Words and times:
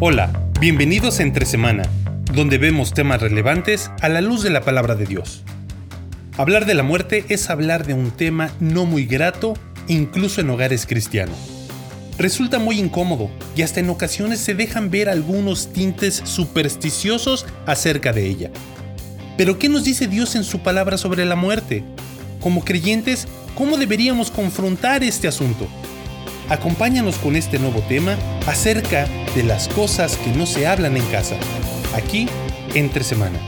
Hola, 0.00 0.30
bienvenidos 0.60 1.18
a 1.18 1.24
Entre 1.24 1.44
Semana, 1.44 1.82
donde 2.32 2.56
vemos 2.56 2.94
temas 2.94 3.20
relevantes 3.20 3.90
a 4.00 4.08
la 4.08 4.20
luz 4.20 4.44
de 4.44 4.50
la 4.50 4.60
palabra 4.60 4.94
de 4.94 5.06
Dios. 5.06 5.42
Hablar 6.36 6.66
de 6.66 6.74
la 6.74 6.84
muerte 6.84 7.24
es 7.30 7.50
hablar 7.50 7.84
de 7.84 7.94
un 7.94 8.12
tema 8.12 8.48
no 8.60 8.84
muy 8.84 9.06
grato, 9.06 9.54
incluso 9.88 10.40
en 10.40 10.50
hogares 10.50 10.86
cristianos. 10.86 11.36
Resulta 12.16 12.60
muy 12.60 12.78
incómodo 12.78 13.28
y 13.56 13.62
hasta 13.62 13.80
en 13.80 13.90
ocasiones 13.90 14.38
se 14.38 14.54
dejan 14.54 14.88
ver 14.88 15.08
algunos 15.08 15.72
tintes 15.72 16.22
supersticiosos 16.24 17.44
acerca 17.66 18.12
de 18.12 18.24
ella. 18.24 18.50
Pero 19.36 19.58
¿qué 19.58 19.68
nos 19.68 19.82
dice 19.82 20.06
Dios 20.06 20.36
en 20.36 20.44
su 20.44 20.60
palabra 20.60 20.96
sobre 20.96 21.24
la 21.24 21.34
muerte? 21.34 21.82
Como 22.38 22.64
creyentes, 22.64 23.26
¿cómo 23.56 23.76
deberíamos 23.76 24.30
confrontar 24.30 25.02
este 25.02 25.26
asunto? 25.26 25.66
Acompáñanos 26.50 27.18
con 27.18 27.36
este 27.36 27.58
nuevo 27.58 27.80
tema 27.82 28.16
acerca 28.46 29.06
de 29.34 29.42
las 29.42 29.68
cosas 29.68 30.16
que 30.16 30.30
no 30.30 30.46
se 30.46 30.66
hablan 30.66 30.96
en 30.96 31.04
casa, 31.08 31.36
aquí 31.94 32.26
entre 32.74 33.04
semana. 33.04 33.38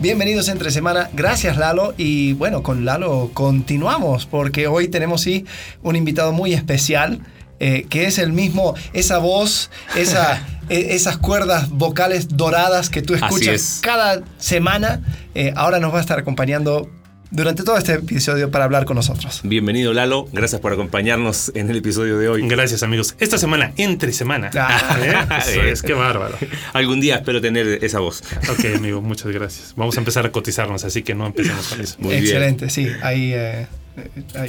Bienvenidos 0.00 0.48
entre 0.48 0.70
semana, 0.70 1.10
gracias 1.12 1.58
Lalo. 1.58 1.92
Y 1.98 2.32
bueno, 2.32 2.62
con 2.62 2.86
Lalo 2.86 3.30
continuamos 3.34 4.24
porque 4.24 4.68
hoy 4.68 4.88
tenemos 4.88 5.20
sí 5.20 5.44
un 5.82 5.96
invitado 5.96 6.32
muy 6.32 6.54
especial 6.54 7.20
eh, 7.58 7.86
que 7.90 8.06
es 8.06 8.18
el 8.18 8.32
mismo, 8.32 8.74
esa 8.94 9.18
voz, 9.18 9.70
esa, 9.96 10.42
e, 10.70 10.94
esas 10.94 11.18
cuerdas 11.18 11.70
vocales 11.70 12.36
doradas 12.36 12.90
que 12.90 13.00
tú 13.02 13.14
escuchas 13.14 13.80
cada 13.82 14.22
semana, 14.38 15.02
eh, 15.34 15.52
ahora 15.56 15.78
nos 15.78 15.92
va 15.92 15.98
a 15.98 16.00
estar 16.02 16.18
acompañando 16.18 16.90
durante 17.36 17.64
todo 17.64 17.76
este 17.76 17.92
episodio 17.92 18.50
para 18.50 18.64
hablar 18.64 18.86
con 18.86 18.96
nosotros. 18.96 19.42
Bienvenido 19.44 19.92
Lalo, 19.92 20.26
gracias 20.32 20.58
por 20.58 20.72
acompañarnos 20.72 21.52
en 21.54 21.68
el 21.68 21.76
episodio 21.76 22.18
de 22.18 22.30
hoy. 22.30 22.48
Gracias 22.48 22.82
amigos. 22.82 23.14
Esta 23.20 23.36
semana, 23.36 23.72
entre 23.76 24.14
semana. 24.14 24.50
Ah. 24.56 24.98
¿Eh? 25.02 25.50
Eso 25.50 25.62
es, 25.62 25.82
qué 25.82 25.92
bárbaro. 25.92 26.34
Algún 26.72 26.98
día 26.98 27.16
espero 27.16 27.42
tener 27.42 27.84
esa 27.84 28.00
voz. 28.00 28.22
Ok 28.50 28.76
amigo, 28.76 29.02
muchas 29.02 29.32
gracias. 29.32 29.74
Vamos 29.76 29.96
a 29.96 30.00
empezar 30.00 30.24
a 30.24 30.32
cotizarnos, 30.32 30.84
así 30.84 31.02
que 31.02 31.14
no 31.14 31.26
empecemos 31.26 31.68
con 31.68 31.80
eso. 31.82 31.96
Muy 31.98 32.14
Excelente, 32.14 32.70
sí. 32.70 32.88
Ahí... 33.02 33.32
Eh, 33.34 33.66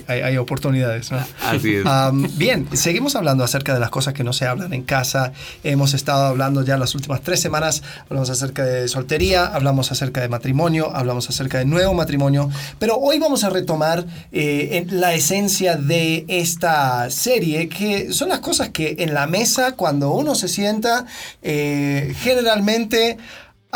hay, 0.07 0.37
oportunidades. 0.37 1.11
Así 1.11 1.75
es. 1.75 2.37
bien, 2.37 2.67
seguimos 2.73 3.15
hablando 3.15 3.43
acerca 3.43 3.73
de 3.73 3.79
las 3.79 3.89
cosas 3.89 4.13
que 4.13 4.23
no 4.23 4.33
se 4.33 4.45
hablan 4.45 4.73
en 4.73 4.83
casa. 4.83 5.33
Hemos 5.63 5.93
estado 5.93 6.25
hablando 6.25 6.63
ya 6.63 6.77
las 6.77 6.95
últimas 6.95 7.21
tres 7.21 7.39
semanas, 7.39 7.83
hablamos 8.09 8.29
acerca 8.29 8.63
de 8.65 8.87
soltería, 8.87 9.45
hablamos 9.45 9.91
acerca 9.91 10.21
de 10.21 10.29
matrimonio, 10.29 10.91
hablamos 10.93 11.29
acerca 11.29 11.59
de 11.59 11.65
nuevo 11.65 11.93
matrimonio, 11.93 12.49
pero 12.79 12.97
hoy 12.97 13.19
vamos 13.19 13.43
a 13.43 13.49
retomar 13.49 14.05
eh, 14.31 14.85
la 14.89 15.13
esencia 15.13 15.75
de 15.75 16.25
esta 16.27 17.09
serie, 17.09 17.69
que 17.69 18.13
son 18.13 18.29
las 18.29 18.39
cosas 18.39 18.69
que 18.69 18.97
en 18.99 19.13
la 19.13 19.27
mesa, 19.27 19.73
cuando 19.73 20.11
uno 20.11 20.35
se 20.35 20.47
sienta, 20.47 21.05
eh, 21.41 22.15
generalmente 22.21 23.17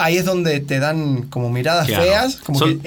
ahí 0.01 0.17
es 0.17 0.25
donde 0.25 0.59
te 0.59 0.79
dan 0.79 1.23
como 1.23 1.49
miradas 1.49 1.87
feas. 1.87 2.37
Como 2.37 2.59
son, 2.59 2.81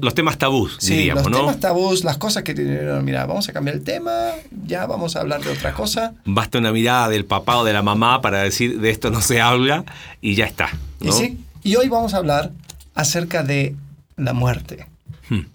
los 0.00 0.14
temas 0.14 0.38
tabús, 0.38 0.76
sí, 0.78 0.96
diríamos, 0.96 1.24
los 1.24 1.32
¿no? 1.32 1.38
temas 1.38 1.60
tabús, 1.60 2.04
las 2.04 2.18
cosas 2.18 2.42
que 2.42 2.54
tienen, 2.54 3.04
mira, 3.04 3.26
vamos 3.26 3.48
a 3.48 3.52
cambiar 3.52 3.76
el 3.76 3.84
tema, 3.84 4.32
ya 4.66 4.86
vamos 4.86 5.16
a 5.16 5.20
hablar 5.20 5.42
de 5.42 5.50
otra 5.50 5.72
cosa. 5.72 6.14
Basta 6.24 6.58
una 6.58 6.72
mirada 6.72 7.08
del 7.08 7.24
papá 7.24 7.58
o 7.58 7.64
de 7.64 7.72
la 7.72 7.82
mamá 7.82 8.20
para 8.20 8.42
decir 8.42 8.80
de 8.80 8.90
esto 8.90 9.10
no 9.10 9.20
se 9.20 9.40
habla 9.40 9.84
y 10.20 10.34
ya 10.34 10.44
está. 10.44 10.70
Y 11.00 11.12
sí, 11.12 11.38
y 11.62 11.76
hoy 11.76 11.88
vamos 11.88 12.14
a 12.14 12.18
hablar 12.18 12.52
acerca 12.94 13.42
de 13.42 13.74
la 14.16 14.32
muerte. 14.32 14.86
Hmm. 15.28 15.46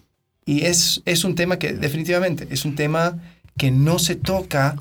Y 0.45 0.65
es, 0.65 1.01
es 1.05 1.23
un 1.23 1.35
tema 1.35 1.57
que 1.57 1.73
definitivamente 1.73 2.47
es 2.49 2.65
un 2.65 2.75
tema 2.75 3.17
que 3.57 3.71
no 3.71 3.99
se 3.99 4.15
toca 4.15 4.75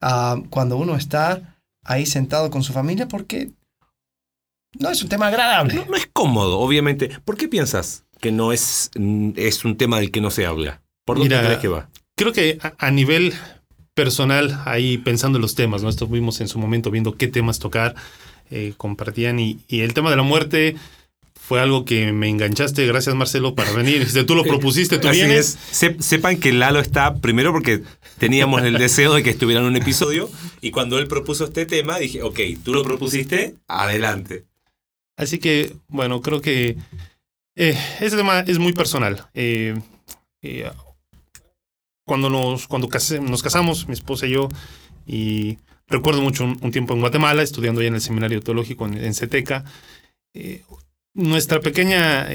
ah, 0.00 0.36
cuando 0.50 0.76
uno 0.76 0.96
está 0.96 1.56
ahí 1.84 2.06
sentado 2.06 2.50
con 2.50 2.62
su 2.62 2.72
familia 2.72 3.06
porque 3.06 3.50
no 4.78 4.90
es 4.90 5.02
un 5.02 5.08
tema 5.08 5.28
agradable. 5.28 5.84
No, 5.88 5.96
es 5.96 6.08
cómodo, 6.12 6.58
obviamente. 6.58 7.10
¿Por 7.24 7.36
qué 7.36 7.48
piensas 7.48 8.04
que 8.20 8.32
no 8.32 8.52
es, 8.52 8.90
es 9.36 9.64
un 9.64 9.76
tema 9.76 9.98
del 10.00 10.10
que 10.10 10.20
no 10.20 10.30
se 10.30 10.46
habla? 10.46 10.82
¿Por 11.04 11.18
dónde 11.18 11.38
crees 11.38 11.58
que 11.58 11.68
va? 11.68 11.88
Creo 12.16 12.32
que 12.32 12.58
a, 12.78 12.90
nivel 12.90 13.34
personal, 13.94 14.60
ahí 14.64 14.98
pensando 14.98 15.38
en 15.38 15.42
los 15.42 15.54
temas, 15.54 15.82
¿no? 15.82 15.88
Estuvimos 15.88 16.40
en 16.40 16.48
su 16.48 16.58
momento 16.58 16.90
viendo 16.90 17.16
qué 17.16 17.28
temas 17.28 17.58
tocar, 17.58 17.94
eh, 18.50 18.74
compartían 18.76 19.38
y, 19.38 19.60
el 19.68 19.94
tema 19.94 20.10
de 20.10 20.16
la 20.16 20.22
muerte 20.22 20.76
fue 21.34 21.60
algo 21.60 21.84
que 21.84 22.12
me 22.12 22.28
enganchaste, 22.28 22.86
gracias 22.86 23.14
Marcelo, 23.14 23.54
para 23.54 23.70
venir. 23.72 24.06
Tú 24.26 24.34
lo 24.34 24.42
propusiste, 24.42 24.98
tú 24.98 25.08
vienes. 25.10 25.56
sepan 25.70 26.38
que 26.38 26.52
Lalo 26.52 26.80
está, 26.80 27.14
primero 27.14 27.52
porque 27.52 27.82
teníamos 28.18 28.62
el 28.62 28.78
deseo 28.78 29.14
de 29.14 29.22
que 29.22 29.30
estuviera 29.30 29.60
en 29.60 29.68
un 29.68 29.76
episodio, 29.76 30.28
y 30.60 30.72
cuando 30.72 30.98
él 30.98 31.06
propuso 31.06 31.44
este 31.44 31.66
tema, 31.66 31.98
dije, 31.98 32.22
ok, 32.22 32.40
tú 32.64 32.74
lo 32.74 32.82
propusiste, 32.82 33.54
adelante. 33.68 34.44
Así 35.16 35.38
que, 35.38 35.74
bueno, 35.88 36.20
creo 36.20 36.40
que 36.40 36.76
eh, 37.56 37.78
ese 38.00 38.16
tema 38.16 38.40
es 38.40 38.58
muy 38.58 38.72
personal. 38.72 39.26
Eh, 39.34 39.74
eh, 40.42 40.70
cuando 42.06 42.30
nos, 42.30 42.68
cuando 42.68 42.88
nos 43.22 43.42
casamos, 43.42 43.88
mi 43.88 43.94
esposa 43.94 44.26
y 44.26 44.30
yo, 44.32 44.48
y 45.06 45.58
recuerdo 45.88 46.20
mucho 46.20 46.44
un, 46.44 46.70
tiempo 46.70 46.94
en 46.94 47.00
Guatemala, 47.00 47.42
estudiando 47.42 47.80
ya 47.80 47.88
en 47.88 47.94
el 47.94 48.00
seminario 48.00 48.40
teológico 48.40 48.86
en, 48.86 48.98
en 48.98 49.14
Ceteca, 49.14 49.64
nuestra 51.14 51.60
pequeña 51.60 52.28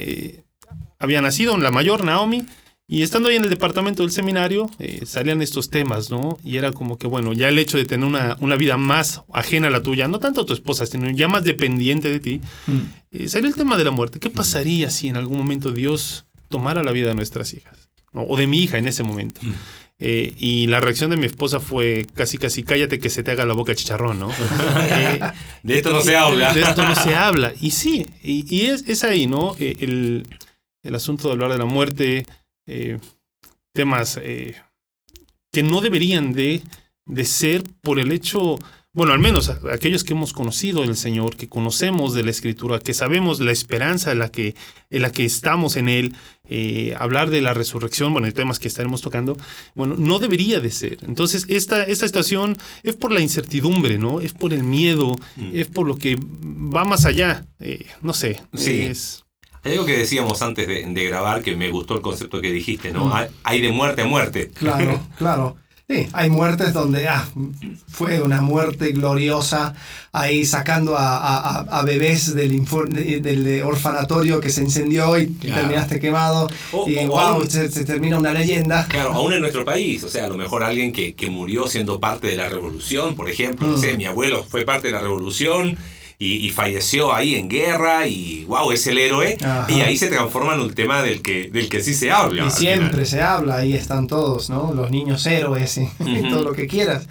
había 0.97 1.21
nacido, 1.21 1.57
la 1.57 1.71
mayor, 1.71 2.03
Naomi, 2.03 2.45
y 2.91 3.03
estando 3.03 3.29
ahí 3.29 3.37
en 3.37 3.45
el 3.45 3.49
departamento 3.49 4.03
del 4.03 4.11
seminario, 4.11 4.69
eh, 4.77 5.03
salían 5.05 5.41
estos 5.41 5.69
temas, 5.69 6.11
¿no? 6.11 6.37
Y 6.43 6.57
era 6.57 6.73
como 6.73 6.97
que, 6.97 7.07
bueno, 7.07 7.31
ya 7.31 7.47
el 7.47 7.57
hecho 7.57 7.77
de 7.77 7.85
tener 7.85 8.05
una, 8.05 8.35
una 8.41 8.57
vida 8.57 8.75
más 8.75 9.21
ajena 9.31 9.69
a 9.69 9.71
la 9.71 9.81
tuya, 9.81 10.09
no 10.09 10.19
tanto 10.19 10.41
a 10.41 10.45
tu 10.45 10.51
esposa, 10.51 10.85
sino 10.85 11.09
ya 11.09 11.29
más 11.29 11.45
dependiente 11.45 12.09
de 12.09 12.19
ti, 12.19 12.41
mm. 12.67 12.79
eh, 13.11 13.29
salió 13.29 13.47
el 13.47 13.55
tema 13.55 13.77
de 13.77 13.85
la 13.85 13.91
muerte. 13.91 14.19
¿Qué 14.19 14.29
pasaría 14.29 14.89
si 14.89 15.07
en 15.07 15.15
algún 15.15 15.37
momento 15.37 15.71
Dios 15.71 16.25
tomara 16.49 16.83
la 16.83 16.91
vida 16.91 17.07
de 17.07 17.15
nuestras 17.15 17.53
hijas? 17.53 17.89
O 18.11 18.35
de 18.35 18.45
mi 18.45 18.57
hija 18.57 18.77
en 18.77 18.89
ese 18.89 19.03
momento. 19.03 19.39
Mm. 19.41 19.53
Eh, 19.99 20.33
y 20.37 20.67
la 20.67 20.81
reacción 20.81 21.11
de 21.11 21.15
mi 21.15 21.27
esposa 21.27 21.61
fue 21.61 22.05
casi, 22.13 22.37
casi, 22.37 22.63
cállate 22.63 22.99
que 22.99 23.09
se 23.09 23.23
te 23.23 23.31
haga 23.31 23.45
la 23.45 23.53
boca 23.53 23.73
chicharrón, 23.73 24.19
¿no? 24.19 24.27
de 25.63 25.77
esto 25.77 25.91
no 25.91 26.01
se 26.01 26.17
habla. 26.17 26.53
De 26.53 26.59
esto 26.59 26.83
no 26.83 26.95
se 26.95 27.15
habla. 27.15 27.53
Y 27.61 27.71
sí, 27.71 28.05
y, 28.21 28.65
es, 28.65 28.83
es, 28.89 29.05
ahí, 29.05 29.27
¿no? 29.27 29.55
el, 29.59 30.27
el 30.83 30.95
asunto 30.95 31.29
de 31.29 31.35
hablar 31.35 31.53
de 31.53 31.57
la 31.57 31.65
muerte 31.65 32.25
eh, 32.67 32.99
temas 33.73 34.19
eh, 34.21 34.55
que 35.51 35.63
no 35.63 35.81
deberían 35.81 36.33
de, 36.33 36.61
de 37.05 37.25
ser 37.25 37.63
por 37.81 37.99
el 37.99 38.11
hecho, 38.11 38.59
bueno, 38.93 39.13
al 39.13 39.19
menos 39.19 39.49
aquellos 39.49 40.03
que 40.03 40.13
hemos 40.13 40.33
conocido 40.33 40.81
del 40.81 40.95
Señor, 40.95 41.35
que 41.35 41.49
conocemos 41.49 42.13
de 42.13 42.23
la 42.23 42.31
Escritura, 42.31 42.79
que 42.79 42.93
sabemos 42.93 43.39
la 43.39 43.51
esperanza 43.51 44.11
en 44.11 44.19
la 44.19 44.29
que, 44.29 44.55
en 44.89 45.01
la 45.01 45.11
que 45.11 45.25
estamos 45.25 45.75
en 45.75 45.89
Él, 45.89 46.15
eh, 46.47 46.93
hablar 46.97 47.29
de 47.29 47.41
la 47.41 47.53
resurrección, 47.53 48.13
bueno, 48.13 48.31
temas 48.31 48.59
que 48.59 48.67
estaremos 48.67 49.01
tocando, 49.01 49.37
bueno, 49.75 49.95
no 49.97 50.19
debería 50.19 50.59
de 50.59 50.71
ser. 50.71 50.97
Entonces, 51.03 51.45
esta, 51.49 51.83
esta 51.83 52.05
estación 52.05 52.57
es 52.83 52.95
por 52.95 53.11
la 53.11 53.21
incertidumbre, 53.21 53.97
¿no? 53.97 54.21
Es 54.21 54.33
por 54.33 54.53
el 54.53 54.63
miedo, 54.63 55.15
mm. 55.37 55.51
es 55.53 55.67
por 55.67 55.87
lo 55.87 55.97
que 55.97 56.17
va 56.17 56.85
más 56.85 57.05
allá, 57.05 57.45
no 58.01 58.13
sé. 58.13 58.41
Sí. 58.53 58.81
Es, 58.81 59.23
hay 59.63 59.73
algo 59.73 59.85
que 59.85 59.97
decíamos 59.97 60.41
antes 60.41 60.67
de, 60.67 61.05
grabar 61.05 61.41
que 61.41 61.55
me 61.55 61.69
gustó 61.69 61.95
el 61.95 62.01
concepto 62.01 62.41
que 62.41 62.51
dijiste, 62.51 62.91
¿no? 62.91 63.05
Mm. 63.05 63.13
Hay 63.43 63.61
de 63.61 63.71
muerte 63.71 64.01
a 64.01 64.05
muerte. 64.05 64.51
Claro, 64.53 64.99
claro. 65.17 65.55
Sí, 65.87 66.07
hay 66.13 66.29
muertes 66.29 66.71
donde 66.71 67.09
ah, 67.09 67.27
fue 67.89 68.21
una 68.21 68.39
muerte 68.39 68.93
gloriosa, 68.93 69.75
ahí 70.13 70.45
sacando 70.45 70.95
a, 70.97 71.83
bebés 71.85 72.33
del, 72.33 72.63
del, 73.21 73.61
orfanatorio 73.63 74.39
que 74.39 74.49
se 74.51 74.61
incendió 74.61 75.17
y 75.17 75.27
terminaste 75.27 75.99
quemado. 75.99 76.49
y 76.87 76.95
wow, 77.05 77.45
se, 77.45 77.67
termina 77.83 78.17
una 78.17 78.31
leyenda. 78.31 78.87
Claro, 78.87 79.11
aún 79.11 79.33
en 79.33 79.41
nuestro 79.41 79.65
país, 79.65 80.01
o 80.05 80.09
sea, 80.09 80.25
a 80.25 80.27
lo 80.29 80.37
mejor 80.37 80.63
alguien 80.63 80.93
que, 80.93 81.13
que 81.13 81.29
murió 81.29 81.67
siendo 81.67 81.99
parte 81.99 82.27
de 82.27 82.37
la 82.37 82.47
revolución, 82.47 83.15
por 83.15 83.29
ejemplo, 83.29 83.67
no 83.67 83.77
sé, 83.77 83.93
mm. 83.93 83.97
mi 83.97 84.05
abuelo 84.05 84.45
fue 84.45 84.63
parte 84.63 84.87
de 84.87 84.93
la 84.93 85.01
revolución 85.01 85.77
y, 86.23 86.49
falleció 86.51 87.15
ahí 87.15 87.33
en 87.33 87.49
guerra 87.49 88.05
y 88.05 88.45
wow, 88.45 88.71
es 88.71 88.85
el 88.85 88.99
héroe. 88.99 89.37
Y 89.67 89.81
ahí 89.81 89.97
se 89.97 90.07
transforma 90.07 90.53
en 90.53 90.61
un 90.61 90.73
tema 90.73 91.01
del 91.01 91.23
que, 91.23 91.49
del 91.49 91.67
que 91.67 91.81
sí 91.81 91.95
se 91.95 92.11
habla. 92.11 92.45
Y 92.45 92.51
siempre 92.51 93.05
se 93.05 93.21
habla, 93.21 93.57
ahí 93.57 93.73
están 93.73 94.05
todos, 94.05 94.47
¿no? 94.51 94.71
Los 94.71 94.91
niños 94.91 95.25
héroes 95.25 95.79
y, 95.79 95.89
todo 96.29 96.43
lo 96.43 96.53
que 96.53 96.67
quieras. 96.67 97.07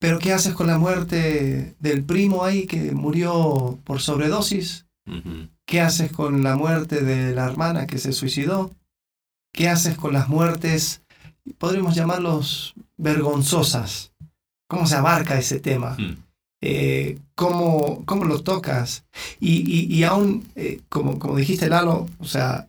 Pero 0.00 0.18
¿qué 0.18 0.32
haces 0.32 0.52
con 0.52 0.66
la 0.66 0.78
muerte 0.78 1.76
del 1.78 2.02
primo 2.02 2.44
ahí 2.44 2.66
que 2.66 2.90
murió 2.90 3.78
por 3.84 4.00
sobredosis? 4.00 4.86
¿Qué 5.64 5.80
haces 5.80 6.10
con 6.10 6.42
la 6.42 6.56
muerte 6.56 7.02
de 7.02 7.36
la 7.36 7.44
hermana 7.44 7.86
que 7.86 7.98
se 7.98 8.12
suicidó? 8.12 8.72
¿Qué 9.52 9.68
haces 9.68 9.96
con 9.96 10.12
las 10.12 10.28
muertes, 10.28 11.02
podríamos 11.56 11.94
llamarlos 11.94 12.74
vergonzosas? 12.96 14.12
¿Cómo 14.66 14.88
se 14.88 14.96
abarca 14.96 15.38
ese 15.38 15.60
tema? 15.60 15.96
Mm. 15.96 16.23
Eh, 16.66 17.18
cómo, 17.34 18.02
cómo, 18.06 18.24
lo 18.24 18.42
tocas. 18.42 19.04
Y, 19.38 19.94
y, 19.94 20.02
aún, 20.04 20.48
eh, 20.56 20.80
como, 20.88 21.18
como 21.18 21.36
dijiste 21.36 21.68
Lalo, 21.68 22.08
o 22.18 22.24
sea, 22.24 22.68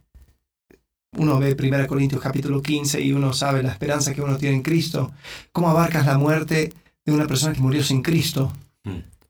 uno 1.17 1.39
ve 1.39 1.55
1 1.57 1.87
Corintios 1.87 2.21
capítulo 2.21 2.61
15 2.61 2.99
y 2.99 3.13
uno 3.13 3.31
sabe 3.31 3.63
la 3.63 3.71
esperanza 3.71 4.13
que 4.13 4.21
uno 4.21 4.37
tiene 4.37 4.57
en 4.57 4.63
Cristo. 4.63 5.13
¿Cómo 5.53 5.69
abarcas 5.69 6.05
la 6.05 6.17
muerte 6.17 6.73
de 7.05 7.13
una 7.13 7.25
persona 7.25 7.53
que 7.53 7.61
murió 7.61 7.83
sin 7.83 8.01
Cristo? 8.01 8.51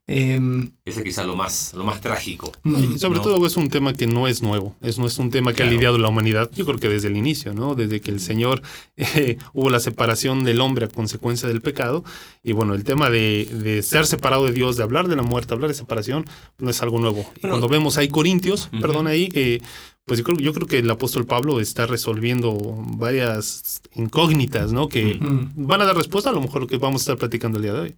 Mm. 0.08 0.12
Em, 0.14 0.72
Ese 0.86 1.04
quizá 1.04 1.24
lo 1.24 1.36
más, 1.36 1.74
lo 1.74 1.84
más 1.84 2.00
trágico. 2.00 2.52
mm, 2.64 2.94
Y 2.96 3.00
sobre 3.00 3.18
No. 3.18 3.24
todo 3.24 3.46
es 3.48 3.58
un 3.58 3.70
tema 3.70 3.94
que 3.94 4.06
no 4.06 4.28
es 4.28 4.44
nuevo, 4.44 4.76
es, 4.82 5.00
no 5.00 5.08
es 5.08 5.18
un 5.18 5.32
tema 5.32 5.52
que 5.52 5.58
Claro. 5.58 5.72
ha 5.72 5.74
lidiado 5.74 5.98
la 5.98 6.10
humanidad, 6.10 6.52
yo 6.56 6.64
creo 6.66 6.78
que 6.78 6.90
desde 6.90 7.08
el 7.08 7.18
inicio, 7.18 7.54
¿no? 7.56 7.74
Desde 7.74 8.02
que 8.02 8.12
el 8.12 8.20
Señor 8.20 8.62
eh, 8.98 9.38
hubo 9.54 9.70
la 9.72 9.80
separación 9.80 10.44
del 10.44 10.62
hombre 10.62 10.86
a 10.86 10.90
consecuencia 10.90 11.48
del 11.48 11.62
pecado, 11.62 12.04
y 12.44 12.52
bueno, 12.52 12.76
el 12.76 12.84
tema 12.84 13.10
de, 13.10 13.46
de 13.46 13.82
ser 13.82 14.06
separado 14.06 14.46
de 14.46 14.52
Dios, 14.52 14.78
de 14.78 14.84
hablar 14.84 15.08
de 15.08 15.16
la 15.16 15.24
muerte, 15.24 15.54
hablar 15.56 15.70
de 15.70 15.74
separación, 15.76 16.26
no 16.60 16.70
es 16.70 16.82
algo 16.84 17.00
nuevo. 17.00 17.26
Y 17.38 17.48
cuando 17.48 17.68
vemos 17.68 17.98
ahí 17.98 18.08
Corintios, 18.08 18.70
perdón, 18.80 19.08
ahí, 19.08 19.28
que 19.30 19.62
pues 20.06 20.20
yo 20.20 20.24
creo, 20.24 20.38
yo 20.38 20.54
creo 20.54 20.68
que 20.68 20.78
el 20.78 20.92
apóstol 20.92 21.26
Pablo 21.26 21.60
está 21.60 21.88
resolviendo 21.88 22.54
varias 22.96 23.82
incógnitas, 23.96 24.72
¿no? 24.72 24.88
Que 24.88 25.16
mm, 25.16 25.54
van 25.66 25.82
a 25.82 25.86
dar 25.86 25.96
respuesta 25.98 26.30
a 26.30 26.34
lo 26.34 26.42
mejor 26.42 26.62
lo 26.62 26.68
que 26.68 26.78
vamos 26.78 27.02
a 27.02 27.04
estar 27.04 27.18
platicando 27.18 27.58
el 27.58 27.64
día 27.64 27.74
de 27.74 27.80
hoy. 27.80 27.96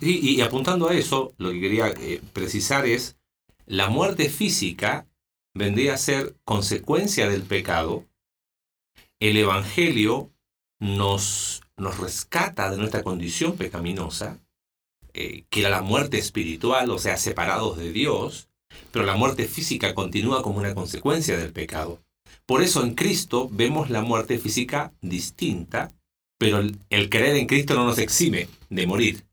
Y, 0.00 0.40
apuntando 0.40 0.88
a 0.88 0.94
eso, 0.94 1.34
lo 1.38 1.50
que 1.50 1.60
quería 1.60 1.88
eh, 1.88 2.20
precisar 2.32 2.86
es, 2.86 3.16
la 3.66 3.88
muerte 3.88 4.28
física 4.28 5.06
vendría 5.54 5.94
a 5.94 5.98
ser 5.98 6.36
consecuencia 6.44 7.28
del 7.28 7.42
pecado. 7.42 8.06
El 9.20 9.36
Evangelio 9.36 10.32
nos, 10.78 11.62
nos 11.76 11.98
rescata 11.98 12.70
de 12.70 12.78
nuestra 12.78 13.02
condición 13.02 13.56
pecaminosa, 13.56 14.40
eh, 15.12 15.44
que 15.50 15.60
era 15.60 15.70
la 15.70 15.82
muerte 15.82 16.18
espiritual, 16.18 16.90
o 16.90 16.98
sea, 16.98 17.16
separados 17.16 17.76
de 17.76 17.92
Dios, 17.92 18.48
pero 18.92 19.04
la 19.04 19.16
muerte 19.16 19.46
física 19.46 19.94
continúa 19.94 20.42
como 20.42 20.58
una 20.58 20.74
consecuencia 20.74 21.36
del 21.36 21.52
pecado. 21.52 22.02
Por 22.46 22.62
eso 22.62 22.82
en 22.82 22.94
Cristo 22.94 23.48
vemos 23.52 23.90
la 23.90 24.02
muerte 24.02 24.38
física 24.38 24.92
distinta, 25.00 25.90
pero 26.38 26.60
el 26.60 27.10
creer 27.10 27.36
en 27.36 27.46
Cristo 27.46 27.74
no 27.74 27.84
nos 27.84 27.98
exime 27.98 28.48
de 28.68 28.86
morir. 28.86 29.29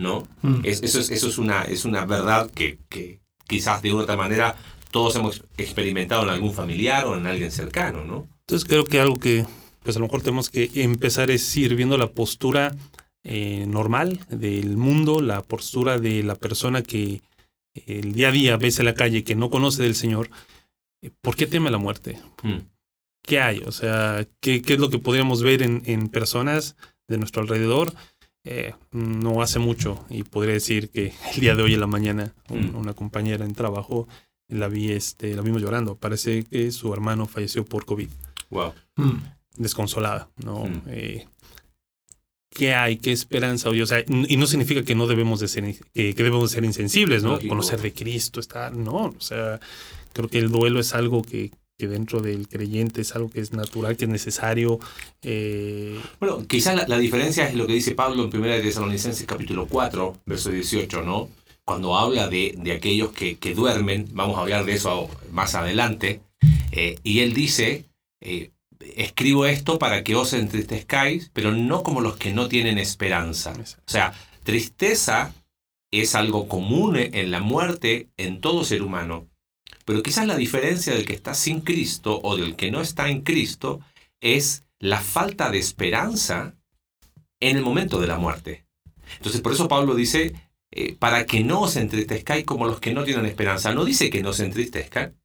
¿No? 0.00 0.26
Mm. 0.42 0.60
Es- 0.64 0.82
eso 0.82 0.98
es, 1.00 1.10
eso 1.10 1.28
es, 1.28 1.38
una, 1.38 1.62
es 1.62 1.84
una 1.84 2.04
verdad 2.04 2.50
que, 2.50 2.78
que 2.88 3.20
quizás 3.46 3.82
de 3.82 3.90
una 3.92 4.00
u 4.00 4.04
otra 4.04 4.16
manera 4.16 4.56
todos 4.90 5.14
hemos 5.16 5.44
experimentado 5.56 6.22
en 6.24 6.30
algún 6.30 6.52
familiar 6.52 7.06
o 7.06 7.16
en 7.16 7.26
alguien 7.26 7.52
cercano, 7.52 8.04
¿no? 8.04 8.28
Entonces 8.40 8.68
creo 8.68 8.84
que 8.84 9.00
algo 9.00 9.18
que 9.20 9.44
pues 9.82 9.96
a 9.96 9.98
lo 10.00 10.06
mejor 10.06 10.20
tenemos 10.22 10.50
que 10.50 10.70
empezar 10.74 11.30
es 11.30 11.56
ir 11.56 11.74
viendo 11.76 11.96
la 11.96 12.10
postura 12.10 12.76
eh, 13.22 13.64
normal 13.68 14.18
del 14.28 14.76
mundo, 14.76 15.20
la 15.20 15.42
postura 15.42 15.98
de 15.98 16.22
la 16.22 16.34
persona 16.34 16.82
que 16.82 17.20
el 17.86 18.12
día 18.12 18.28
a 18.28 18.32
día 18.32 18.56
ves 18.56 18.78
en 18.78 18.86
la 18.86 18.94
calle 18.94 19.22
que 19.24 19.36
no 19.36 19.48
conoce 19.48 19.82
del 19.82 19.94
Señor. 19.94 20.28
Eh, 21.02 21.10
¿Por 21.22 21.36
qué 21.36 21.46
teme 21.46 21.70
la 21.70 21.78
muerte? 21.78 22.18
Mm. 22.42 22.58
¿Qué 23.22 23.40
hay? 23.40 23.58
O 23.66 23.72
sea, 23.72 24.26
¿qué, 24.40 24.60
qué 24.62 24.72
es 24.74 24.80
lo 24.80 24.90
que 24.90 24.98
podríamos 24.98 25.42
ver 25.42 25.62
en, 25.62 25.82
en 25.86 26.08
personas 26.08 26.76
de 27.08 27.18
nuestro 27.18 27.42
alrededor? 27.42 27.94
Eh, 28.44 28.72
no 28.92 29.42
hace 29.42 29.58
mucho 29.58 30.04
y 30.08 30.22
podría 30.22 30.54
decir 30.54 30.88
que 30.88 31.12
el 31.34 31.40
día 31.40 31.54
de 31.54 31.62
hoy 31.62 31.74
en 31.74 31.80
la 31.80 31.86
mañana 31.86 32.32
un- 32.48 32.72
Mm. 32.72 32.76
una 32.76 32.94
compañera 32.94 33.44
en 33.44 33.54
trabajo 33.54 34.08
la 34.48 34.66
vi 34.68 34.92
este 34.92 35.34
la 35.36 35.42
vimos 35.42 35.60
llorando 35.60 35.94
parece 35.96 36.44
que 36.44 36.70
su 36.72 36.92
hermano 36.94 37.26
falleció 37.26 37.64
por 37.66 37.84
covid 37.84 38.08
Wow. 38.48 38.72
Mm. 38.96 39.10
desconsolada, 39.58 40.30
¿no? 40.42 40.64
Mm. 40.64 40.82
Eh, 40.88 41.26
¿Qué 42.52 42.74
hay? 42.74 42.96
¿Qué 42.96 43.12
esperanza? 43.12 43.68
O 43.70 43.86
sea, 43.86 44.02
y 44.08 44.36
no 44.36 44.46
significa 44.46 44.82
que 44.82 44.94
no 44.96 45.06
debemos 45.06 45.38
de 45.38 45.46
ser, 45.46 45.64
que, 45.94 46.14
que 46.14 46.22
debemos 46.24 46.50
de 46.50 46.54
ser 46.56 46.64
insensibles, 46.64 47.22
¿no? 47.22 47.32
Lógico. 47.32 47.50
Conocer 47.50 47.80
de 47.80 47.92
Cristo, 47.92 48.40
está, 48.40 48.70
no, 48.70 49.14
o 49.16 49.20
sea, 49.20 49.60
creo 50.12 50.28
que 50.28 50.38
el 50.38 50.50
duelo 50.50 50.80
es 50.80 50.92
algo 50.94 51.22
que, 51.22 51.52
que 51.80 51.88
dentro 51.88 52.20
del 52.20 52.46
creyente 52.46 53.00
es 53.00 53.14
algo 53.16 53.30
que 53.30 53.40
es 53.40 53.52
natural, 53.52 53.96
que 53.96 54.04
es 54.04 54.10
necesario. 54.10 54.78
eh, 55.22 55.98
Bueno, 56.20 56.46
quizás 56.46 56.76
la, 56.76 56.86
la 56.86 56.98
diferencia 56.98 57.48
es 57.48 57.54
lo 57.54 57.66
que 57.66 57.72
dice 57.72 57.92
Pablo 57.94 58.22
en 58.24 58.36
1 58.36 58.46
de 58.46 58.60
Tesalonicenses 58.60 59.26
capítulo 59.26 59.66
4, 59.66 60.18
verso 60.26 60.50
18, 60.50 61.02
¿no? 61.02 61.28
Cuando 61.64 61.96
habla 61.96 62.28
de, 62.28 62.54
de 62.58 62.72
aquellos 62.72 63.12
que, 63.12 63.38
que 63.38 63.54
duermen, 63.54 64.08
vamos 64.12 64.36
a 64.36 64.42
hablar 64.42 64.64
de 64.64 64.74
eso 64.74 65.08
más 65.32 65.54
adelante, 65.54 66.20
eh, 66.72 66.98
y 67.02 67.20
él 67.20 67.32
dice, 67.32 67.86
eh, 68.20 68.50
escribo 68.96 69.46
esto 69.46 69.78
para 69.78 70.02
que 70.04 70.16
os 70.16 70.32
entristezcáis, 70.32 71.30
pero 71.32 71.52
no 71.52 71.82
como 71.82 72.00
los 72.00 72.16
que 72.16 72.32
no 72.32 72.48
tienen 72.48 72.78
esperanza. 72.78 73.52
O 73.58 73.90
sea, 73.90 74.12
tristeza 74.44 75.32
es 75.92 76.14
algo 76.14 76.46
común 76.46 76.96
en 76.96 77.30
la 77.30 77.40
muerte 77.40 78.08
en 78.16 78.40
todo 78.40 78.64
ser 78.64 78.82
humano, 78.82 79.26
pero 79.84 80.02
quizás 80.02 80.26
la 80.26 80.36
diferencia 80.36 80.94
del 80.94 81.06
que 81.06 81.14
está 81.14 81.34
sin 81.34 81.60
Cristo 81.60 82.20
o 82.22 82.36
del 82.36 82.56
que 82.56 82.70
no 82.70 82.80
está 82.80 83.08
en 83.08 83.22
Cristo 83.22 83.80
es 84.20 84.64
la 84.78 85.00
falta 85.00 85.50
de 85.50 85.58
esperanza 85.58 86.54
en 87.40 87.56
el 87.56 87.62
momento 87.62 88.00
de 88.00 88.06
la 88.06 88.18
muerte. 88.18 88.66
Entonces, 89.16 89.40
por 89.40 89.52
eso 89.52 89.68
Pablo 89.68 89.94
dice, 89.94 90.34
eh, 90.72 90.94
para 90.96 91.26
que 91.26 91.42
no 91.42 91.62
os 91.62 91.76
entristezcáis 91.76 92.44
como 92.44 92.66
los 92.66 92.78
que 92.78 92.94
no 92.94 93.02
tienen 93.02 93.26
esperanza. 93.26 93.74
No 93.74 93.84
dice 93.84 94.08
que 94.08 94.22
no 94.22 94.32
se 94.32 94.44
entristezcan, 94.44 95.16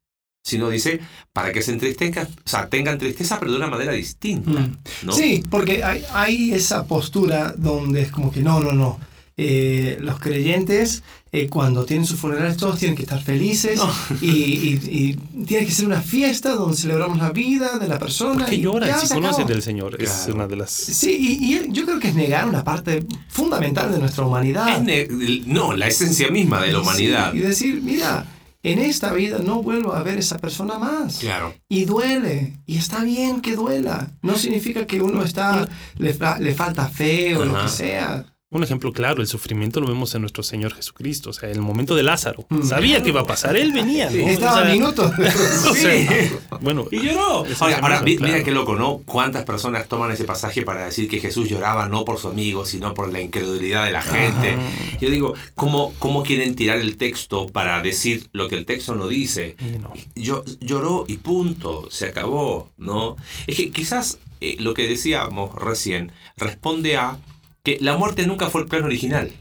sino 0.42 0.68
dice 0.68 1.00
para 1.32 1.52
que 1.52 1.62
se 1.62 1.72
entristezcan, 1.72 2.26
o 2.26 2.48
sea, 2.48 2.68
tengan 2.68 2.98
tristeza, 2.98 3.38
pero 3.38 3.52
de 3.52 3.58
una 3.58 3.68
manera 3.68 3.92
distinta. 3.92 4.50
Mm. 4.50 4.78
¿no? 5.02 5.12
Sí, 5.12 5.44
porque 5.48 5.84
hay, 5.84 6.04
hay 6.12 6.52
esa 6.52 6.86
postura 6.86 7.54
donde 7.56 8.02
es 8.02 8.10
como 8.10 8.32
que 8.32 8.40
no, 8.40 8.58
no, 8.58 8.72
no. 8.72 8.98
Eh, 9.38 9.98
los 10.00 10.18
creyentes, 10.18 11.02
eh, 11.30 11.48
cuando 11.48 11.84
tienen 11.84 12.06
sus 12.06 12.18
funerales, 12.18 12.56
todos 12.56 12.78
tienen 12.78 12.96
que 12.96 13.02
estar 13.02 13.22
felices 13.22 13.76
No. 13.78 13.92
y, 14.22 14.28
y- 14.30 14.80
y 14.90 15.44
tiene 15.44 15.66
que 15.66 15.72
ser 15.72 15.84
una 15.86 16.00
fiesta 16.00 16.54
donde 16.54 16.74
celebramos 16.74 17.18
la 17.18 17.30
vida 17.32 17.78
de 17.78 17.86
la 17.86 17.98
persona. 17.98 18.46
¿Por 18.46 18.48
qué 18.48 18.56
y 18.56 18.60
si 18.60 18.66
acabó. 19.12 19.44
del 19.44 19.62
Señor? 19.62 20.00
Es 20.02 20.10
Claro. 20.10 20.34
una 20.36 20.46
de 20.48 20.56
las... 20.56 20.70
Sí, 20.70 21.38
y, 21.40 21.54
y 21.54 21.68
yo 21.70 21.84
creo 21.84 22.00
que 22.00 22.08
es 22.08 22.14
negar 22.14 22.48
una 22.48 22.64
parte 22.64 23.04
fundamental 23.28 23.92
de 23.92 23.98
nuestra 23.98 24.24
humanidad. 24.24 24.88
Es 24.88 25.10
no, 25.46 25.74
la 25.74 25.86
esencia 25.88 26.30
misma 26.30 26.62
de 26.62 26.72
la 26.72 26.80
humanidad. 26.80 27.32
Sí, 27.32 27.38
y 27.38 27.40
decir, 27.42 27.82
mira, 27.82 28.24
en 28.62 28.78
esta 28.78 29.12
vida 29.12 29.38
no 29.44 29.62
vuelvo 29.62 29.92
a 29.92 30.02
ver 30.02 30.16
esa 30.16 30.38
persona 30.38 30.78
más. 30.78 31.18
Claro. 31.18 31.54
Y 31.68 31.84
duele, 31.84 32.56
y 32.64 32.78
está 32.78 33.04
bien 33.04 33.42
que 33.42 33.54
duela. 33.54 34.10
No 34.22 34.36
significa 34.38 34.86
que 34.86 35.02
uno 35.02 35.22
está, 35.22 35.68
le, 35.98 36.16
le 36.40 36.54
falta 36.54 36.88
fe 36.88 37.36
o 37.36 37.44
lo 37.44 37.54
Ajá. 37.54 37.66
que 37.66 37.70
sea. 37.70 38.32
Un 38.48 38.62
ejemplo 38.62 38.92
claro, 38.92 39.22
el 39.22 39.26
sufrimiento 39.26 39.80
lo 39.80 39.88
vemos 39.88 40.14
en 40.14 40.20
nuestro 40.20 40.44
Señor 40.44 40.72
Jesucristo. 40.72 41.30
O 41.30 41.32
sea, 41.32 41.50
el 41.50 41.60
momento 41.60 41.96
de 41.96 42.04
Lázaro. 42.04 42.46
Mm. 42.48 42.62
Sabía 42.62 43.02
que 43.02 43.08
iba 43.08 43.22
a 43.22 43.26
pasar, 43.26 43.56
él 43.56 43.72
venía. 43.72 44.08
¿no? 44.08 44.24
O 44.24 44.28
Estaba 44.28 44.60
a 44.60 44.62
sea, 44.62 44.72
minutos. 44.72 45.12
o 45.68 45.74
sea, 45.74 46.30
bueno, 46.60 46.86
Y 46.92 47.00
lloró. 47.00 47.44
Ahora, 47.58 48.02
mira 48.02 48.18
claro. 48.24 48.44
qué 48.44 48.52
loco, 48.52 48.76
¿no? 48.76 48.98
¿Cuántas 49.04 49.44
personas 49.44 49.88
toman 49.88 50.12
ese 50.12 50.22
pasaje 50.22 50.62
para 50.62 50.84
decir 50.84 51.08
que 51.08 51.18
Jesús 51.18 51.48
lloraba 51.48 51.88
no 51.88 52.04
por 52.04 52.18
su 52.18 52.28
amigo, 52.28 52.64
sino 52.64 52.94
por 52.94 53.12
la 53.12 53.20
incredulidad 53.20 53.84
de 53.84 53.90
la 53.90 54.02
gente? 54.02 54.52
Ajá. 54.52 54.98
Yo 55.00 55.10
digo, 55.10 55.34
¿cómo, 55.56 55.92
¿cómo 55.98 56.22
quieren 56.22 56.54
tirar 56.54 56.78
el 56.78 56.96
texto 56.96 57.48
para 57.48 57.82
decir 57.82 58.28
lo 58.30 58.46
que 58.46 58.54
el 58.54 58.64
texto 58.64 58.94
no 58.94 59.08
dice? 59.08 59.56
no. 59.80 59.92
Yo, 60.14 60.44
lloró 60.60 61.04
y 61.08 61.16
punto, 61.16 61.88
se 61.90 62.06
acabó, 62.06 62.70
¿no? 62.76 63.16
Es 63.48 63.56
que 63.56 63.70
quizás 63.70 64.18
eh, 64.40 64.56
lo 64.60 64.72
que 64.72 64.86
decíamos 64.86 65.52
recién 65.56 66.12
responde 66.36 66.96
a 66.96 67.18
que 67.66 67.78
la 67.80 67.96
muerte 67.96 68.28
nunca 68.28 68.48
fue 68.48 68.60
el 68.60 68.68
plan 68.68 68.84
original, 68.84 69.32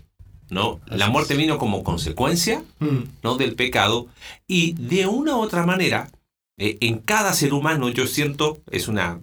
¿no? 0.50 0.82
La 0.88 1.10
muerte 1.10 1.36
vino 1.36 1.60
como 1.60 1.84
consecuencia 1.84 2.64
Mm, 2.80 3.04
¿no? 3.24 3.38
del 3.38 3.56
pecado 3.56 4.08
y 4.48 4.74
de 4.74 5.06
una 5.06 5.38
u 5.38 5.42
otra 5.42 5.64
manera 5.64 6.10
eh, 6.58 6.78
en 6.82 6.98
cada 6.98 7.34
ser 7.34 7.54
humano 7.54 7.90
yo 7.90 8.08
siento 8.08 8.62
es 8.72 8.88
una 8.88 9.20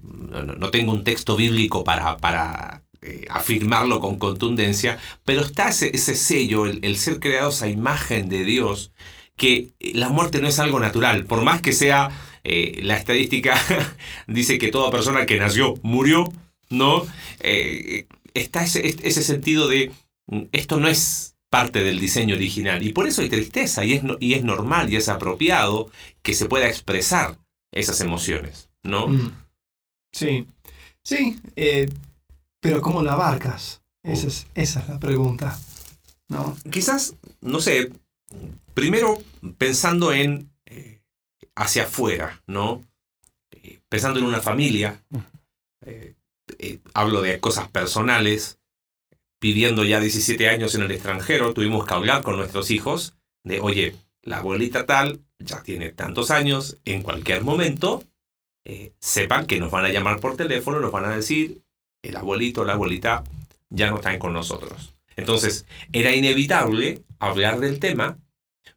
no, 0.58 0.70
tengo 0.70 0.92
un 0.92 1.04
texto 1.04 1.36
bíblico 1.36 1.84
para 1.84 2.16
para 2.16 2.82
eh, 3.02 3.26
afirmarlo 3.28 4.00
con 4.00 4.18
contundencia 4.18 4.98
pero 5.24 5.42
está 5.42 5.68
ese, 5.68 5.90
ese 5.94 6.14
sello 6.14 6.64
el, 6.64 6.78
el 6.82 6.96
ser 6.96 7.20
creados 7.20 7.62
a 7.62 7.68
imagen 7.68 8.28
de 8.28 8.44
Dios 8.44 8.92
que 9.36 9.70
eh, 9.80 9.92
la 9.94 10.08
muerte 10.08 10.40
no 10.40 10.48
es 10.48 10.58
algo 10.58 10.80
natural 10.80 11.26
por 11.26 11.42
más 11.42 11.60
que 11.60 11.72
sea 11.72 12.10
eh, 12.44 12.80
la 12.82 12.96
estadística 12.96 13.60
dice 14.26 14.58
que 14.58 14.70
toda 14.70 14.90
persona 14.90 15.26
que 15.26 15.38
nació 15.38 15.74
murió 15.82 16.32
no 16.70 17.04
está 18.34 18.64
ese, 18.64 18.96
ese 19.02 19.22
sentido 19.22 19.68
de 19.68 19.92
mm, 20.26 20.42
esto 20.52 20.78
no 20.78 20.88
es 20.88 21.36
parte 21.50 21.82
del 21.84 22.00
diseño 22.00 22.34
original 22.34 22.82
y 22.82 22.92
por 22.92 23.06
eso 23.06 23.20
hay 23.22 23.28
tristeza 23.28 23.84
y 23.84 23.92
es, 23.94 24.02
no- 24.02 24.16
y 24.20 24.34
es 24.34 24.42
normal 24.44 24.90
y 24.92 24.96
es 24.96 25.08
apropiado 25.08 25.90
que 26.22 26.34
se 26.34 26.46
pueda 26.46 26.66
expresar 26.68 27.38
esas 27.72 28.00
emociones, 28.00 28.70
¿no? 28.82 29.08
mm. 29.08 29.32
Sí, 30.14 30.46
sí, 31.02 31.38
eh, 31.56 31.88
pero 32.60 32.80
¿cómo 32.82 33.02
la 33.02 33.14
abarcas? 33.14 33.82
Esa 34.02 34.26
es, 34.26 34.46
esa 34.54 34.80
es 34.80 34.88
la 34.88 34.98
pregunta. 35.00 35.58
¿no? 36.28 36.56
Quizás, 36.70 37.14
no 37.40 37.60
sé, 37.60 37.90
primero 38.74 39.18
pensando 39.58 40.12
en 40.12 40.50
eh, 40.66 41.00
hacia 41.54 41.84
afuera, 41.84 42.42
¿no? 42.46 42.84
Eh, 43.50 43.80
pensando 43.88 44.18
en 44.18 44.26
una 44.26 44.40
familia, 44.40 45.02
eh, 45.84 46.14
eh, 46.62 46.78
hablo 46.94 47.20
de 47.20 47.40
cosas 47.40 47.68
personales, 47.68 48.60
viviendo 49.40 49.84
ya 49.84 49.98
17 49.98 50.48
años 50.48 50.76
en 50.76 50.82
el 50.82 50.92
extranjero, 50.92 51.52
tuvimos 51.52 51.84
que 51.84 51.94
hablar 51.94 52.22
con 52.22 52.36
nuestros 52.36 52.70
hijos 52.70 53.16
de, 53.42 53.60
oye, 53.60 53.96
la 54.22 54.38
abuelita 54.38 54.86
tal 54.86 55.20
ya 55.40 55.60
tiene 55.64 55.90
tantos 55.90 56.30
años, 56.30 56.78
en 56.84 57.02
cualquier 57.02 57.42
momento, 57.42 58.04
eh, 58.64 58.92
sepan 59.00 59.46
que 59.46 59.58
nos 59.58 59.72
van 59.72 59.86
a 59.86 59.88
llamar 59.88 60.20
por 60.20 60.36
teléfono, 60.36 60.78
nos 60.78 60.92
van 60.92 61.06
a 61.06 61.16
decir, 61.16 61.62
el 62.00 62.16
abuelito 62.16 62.60
o 62.60 62.64
la 62.64 62.74
abuelita 62.74 63.24
ya 63.68 63.90
no 63.90 63.96
están 63.96 64.20
con 64.20 64.32
nosotros. 64.32 64.94
Entonces, 65.16 65.66
era 65.92 66.14
inevitable 66.14 67.02
hablar 67.18 67.58
del 67.58 67.80
tema 67.80 68.18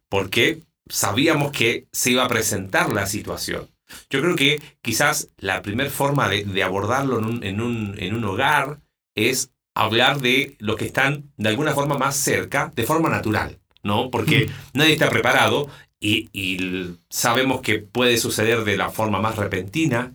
porque 0.08 0.60
sabíamos 0.88 1.52
que 1.52 1.86
se 1.92 2.10
iba 2.10 2.24
a 2.24 2.28
presentar 2.28 2.92
la 2.92 3.06
situación. 3.06 3.68
Yo 4.10 4.20
creo 4.20 4.36
que 4.36 4.60
quizás 4.82 5.30
la 5.38 5.62
primera 5.62 5.90
forma 5.90 6.28
de, 6.28 6.62
abordarlo 6.62 7.18
en 7.18 7.60
un, 7.60 7.94
en 7.98 8.14
un 8.14 8.24
hogar 8.24 8.80
es 9.14 9.52
hablar 9.74 10.20
de 10.20 10.56
los 10.58 10.76
que 10.76 10.86
están 10.86 11.32
de 11.36 11.50
alguna 11.50 11.72
forma 11.72 11.98
más 11.98 12.16
cerca, 12.16 12.72
de 12.74 12.84
forma 12.84 13.10
natural, 13.10 13.60
¿no? 13.82 14.10
Porque 14.10 14.50
nadie 14.72 14.94
está 14.94 15.10
preparado 15.10 15.68
y, 16.00 16.96
sabemos 17.10 17.60
que 17.60 17.78
puede 17.78 18.18
suceder 18.18 18.64
de 18.64 18.76
la 18.76 18.90
forma 18.90 19.20
más 19.20 19.36
repentina, 19.36 20.14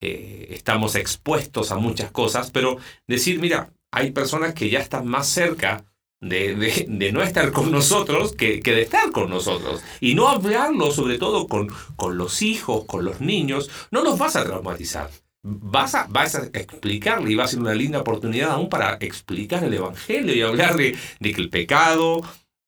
eh, 0.00 0.48
estamos 0.50 0.94
expuestos 0.94 1.72
a 1.72 1.76
muchas 1.76 2.10
cosas, 2.10 2.50
pero 2.50 2.76
decir, 3.06 3.38
mira, 3.38 3.72
hay 3.92 4.10
personas 4.12 4.54
que 4.54 4.70
ya 4.70 4.80
están 4.80 5.06
más 5.06 5.28
cerca 5.28 5.84
de, 6.22 6.86
de, 6.88 7.12
no 7.12 7.22
estar 7.22 7.52
con 7.52 7.70
nosotros 7.70 8.32
que, 8.32 8.60
que, 8.60 8.72
de 8.72 8.82
estar 8.82 9.10
con 9.10 9.28
nosotros. 9.28 9.82
Y 10.00 10.14
no 10.14 10.28
hablarlo, 10.28 10.90
sobre 10.92 11.18
todo 11.18 11.48
con, 11.48 11.68
con 11.96 12.16
los 12.16 12.40
hijos, 12.40 12.84
con 12.86 13.04
los 13.04 13.20
niños, 13.20 13.68
no 13.90 14.02
los 14.02 14.18
vas 14.18 14.36
a 14.36 14.44
traumatizar 14.44 15.10
vas 15.44 15.94
a, 15.94 16.06
vas 16.08 16.36
a 16.36 16.44
explicarle 16.52 17.32
y 17.32 17.34
va 17.34 17.44
a 17.44 17.48
ser 17.48 17.58
una 17.58 17.74
linda 17.74 18.00
oportunidad 18.00 18.52
aún 18.52 18.68
para 18.68 18.96
explicar 19.00 19.64
el 19.64 19.74
Evangelio 19.74 20.34
y 20.34 20.42
hablar 20.42 20.76
de, 20.76 20.96
que 21.20 21.30
el 21.30 21.50
pecado, 21.50 22.22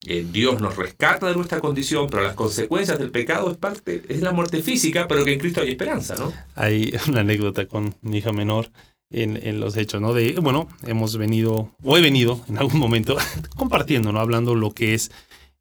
eh, 0.07 0.27
Dios 0.29 0.61
nos 0.61 0.77
rescata 0.77 1.29
de 1.29 1.37
nuestra 1.37 1.61
condición, 1.61 2.09
pero 2.11 2.25
las 2.25 2.35
consecuencias 2.35 2.99
del 2.99 3.11
pecado 3.11 3.51
es 3.51 3.57
parte, 3.57 4.03
es 4.09 4.23
la 4.23 4.33
muerte 4.33 4.61
física, 4.61 5.07
pero 5.07 5.25
que 5.25 5.35
en 5.35 5.39
Cristo 5.39 5.61
hay 5.61 5.71
esperanza, 5.71 6.17
¿no? 6.17 6.33
Hay 6.57 6.93
una 7.09 7.21
anécdota 7.21 7.67
con 7.67 7.95
mi 8.03 8.19
hija 8.19 8.33
menor 8.33 8.71
en, 9.11 9.61
los 9.61 9.77
hechos, 9.77 10.01
¿no? 10.01 10.13
De, 10.13 10.35
bueno, 10.41 10.69
hemos 10.87 11.17
venido, 11.17 11.71
o 11.83 11.97
he 11.97 12.01
venido 12.01 12.41
en 12.49 12.59
algún 12.59 12.79
momento 12.79 13.17
compartiendo, 13.57 14.13
¿no? 14.13 14.21
Hablando 14.21 14.55
lo 14.55 14.73
que 14.73 14.95
es 14.95 15.11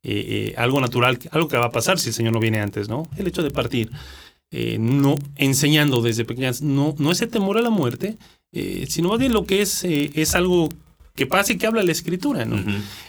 eh, 0.04 0.52
eh, 0.52 0.56
algo 0.58 0.82
natural, 0.82 1.20
algo 1.32 1.48
que 1.48 1.58
va 1.58 1.66
a 1.66 1.72
pasar 1.72 2.00
si 2.00 2.10
el 2.10 2.16
Señor 2.16 2.34
no 2.34 2.40
viene 2.40 2.60
antes, 2.60 2.90
¿no? 2.90 3.08
El 3.18 3.28
hecho 3.28 3.44
de 3.44 3.52
partir. 3.52 3.92
Eh, 4.56 4.78
no 4.80 5.16
enseñando 5.36 6.02
desde 6.02 6.26
pequeñas, 6.26 6.62
no, 6.62 6.94
no 7.00 7.12
ese 7.12 7.26
temor 7.26 7.58
a 7.58 7.62
la 7.62 7.72
muerte, 7.72 8.18
eh, 8.52 8.86
sino 8.88 9.10
más 9.10 9.18
bien 9.18 9.34
lo 9.34 9.46
que 9.46 9.64
es, 9.64 9.84
es 9.84 10.36
algo 10.36 10.70
que 11.16 11.28
pasa 11.28 11.54
y 11.54 11.58
que 11.58 11.68
habla 11.68 11.84
la 11.84 11.92
escritura, 11.92 12.44
¿no? 12.46 12.64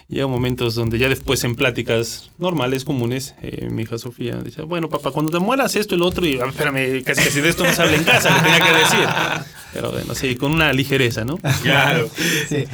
Llega 0.07 0.27
momentos 0.27 0.75
donde 0.75 0.99
ya 0.99 1.09
después 1.09 1.43
en 1.43 1.55
pláticas 1.55 2.29
normales, 2.37 2.85
comunes, 2.85 3.33
mi 3.71 3.81
hija 3.81 3.97
Sofía 3.97 4.35
dice, 4.43 4.61
bueno, 4.61 4.89
papá, 4.89 5.09
cuando 5.11 5.31
te 5.31 5.39
mueras 5.39 5.75
esto 5.75 5.95
y 5.95 5.97
lo 5.97 6.05
otro, 6.05 6.25
y 6.25 6.39
ah, 6.39 6.45
espérame, 6.47 7.03
casi 7.03 7.23
casi 7.23 7.41
de 7.41 7.49
esto 7.49 7.63
no 7.63 7.73
se 7.73 7.81
habla 7.81 7.95
en 7.95 8.03
casa, 8.03 8.29
le 8.35 8.43
tenía 8.43 8.59
que 8.59 8.73
decir. 8.73 9.07
Pero 9.75 9.91
bueno, 9.91 10.15
sí, 10.15 10.37
con 10.37 10.53
una 10.53 10.71
ligereza, 10.71 11.25
¿no? 11.25 11.37
Claro. 11.61 12.09
Sí. 12.47 12.65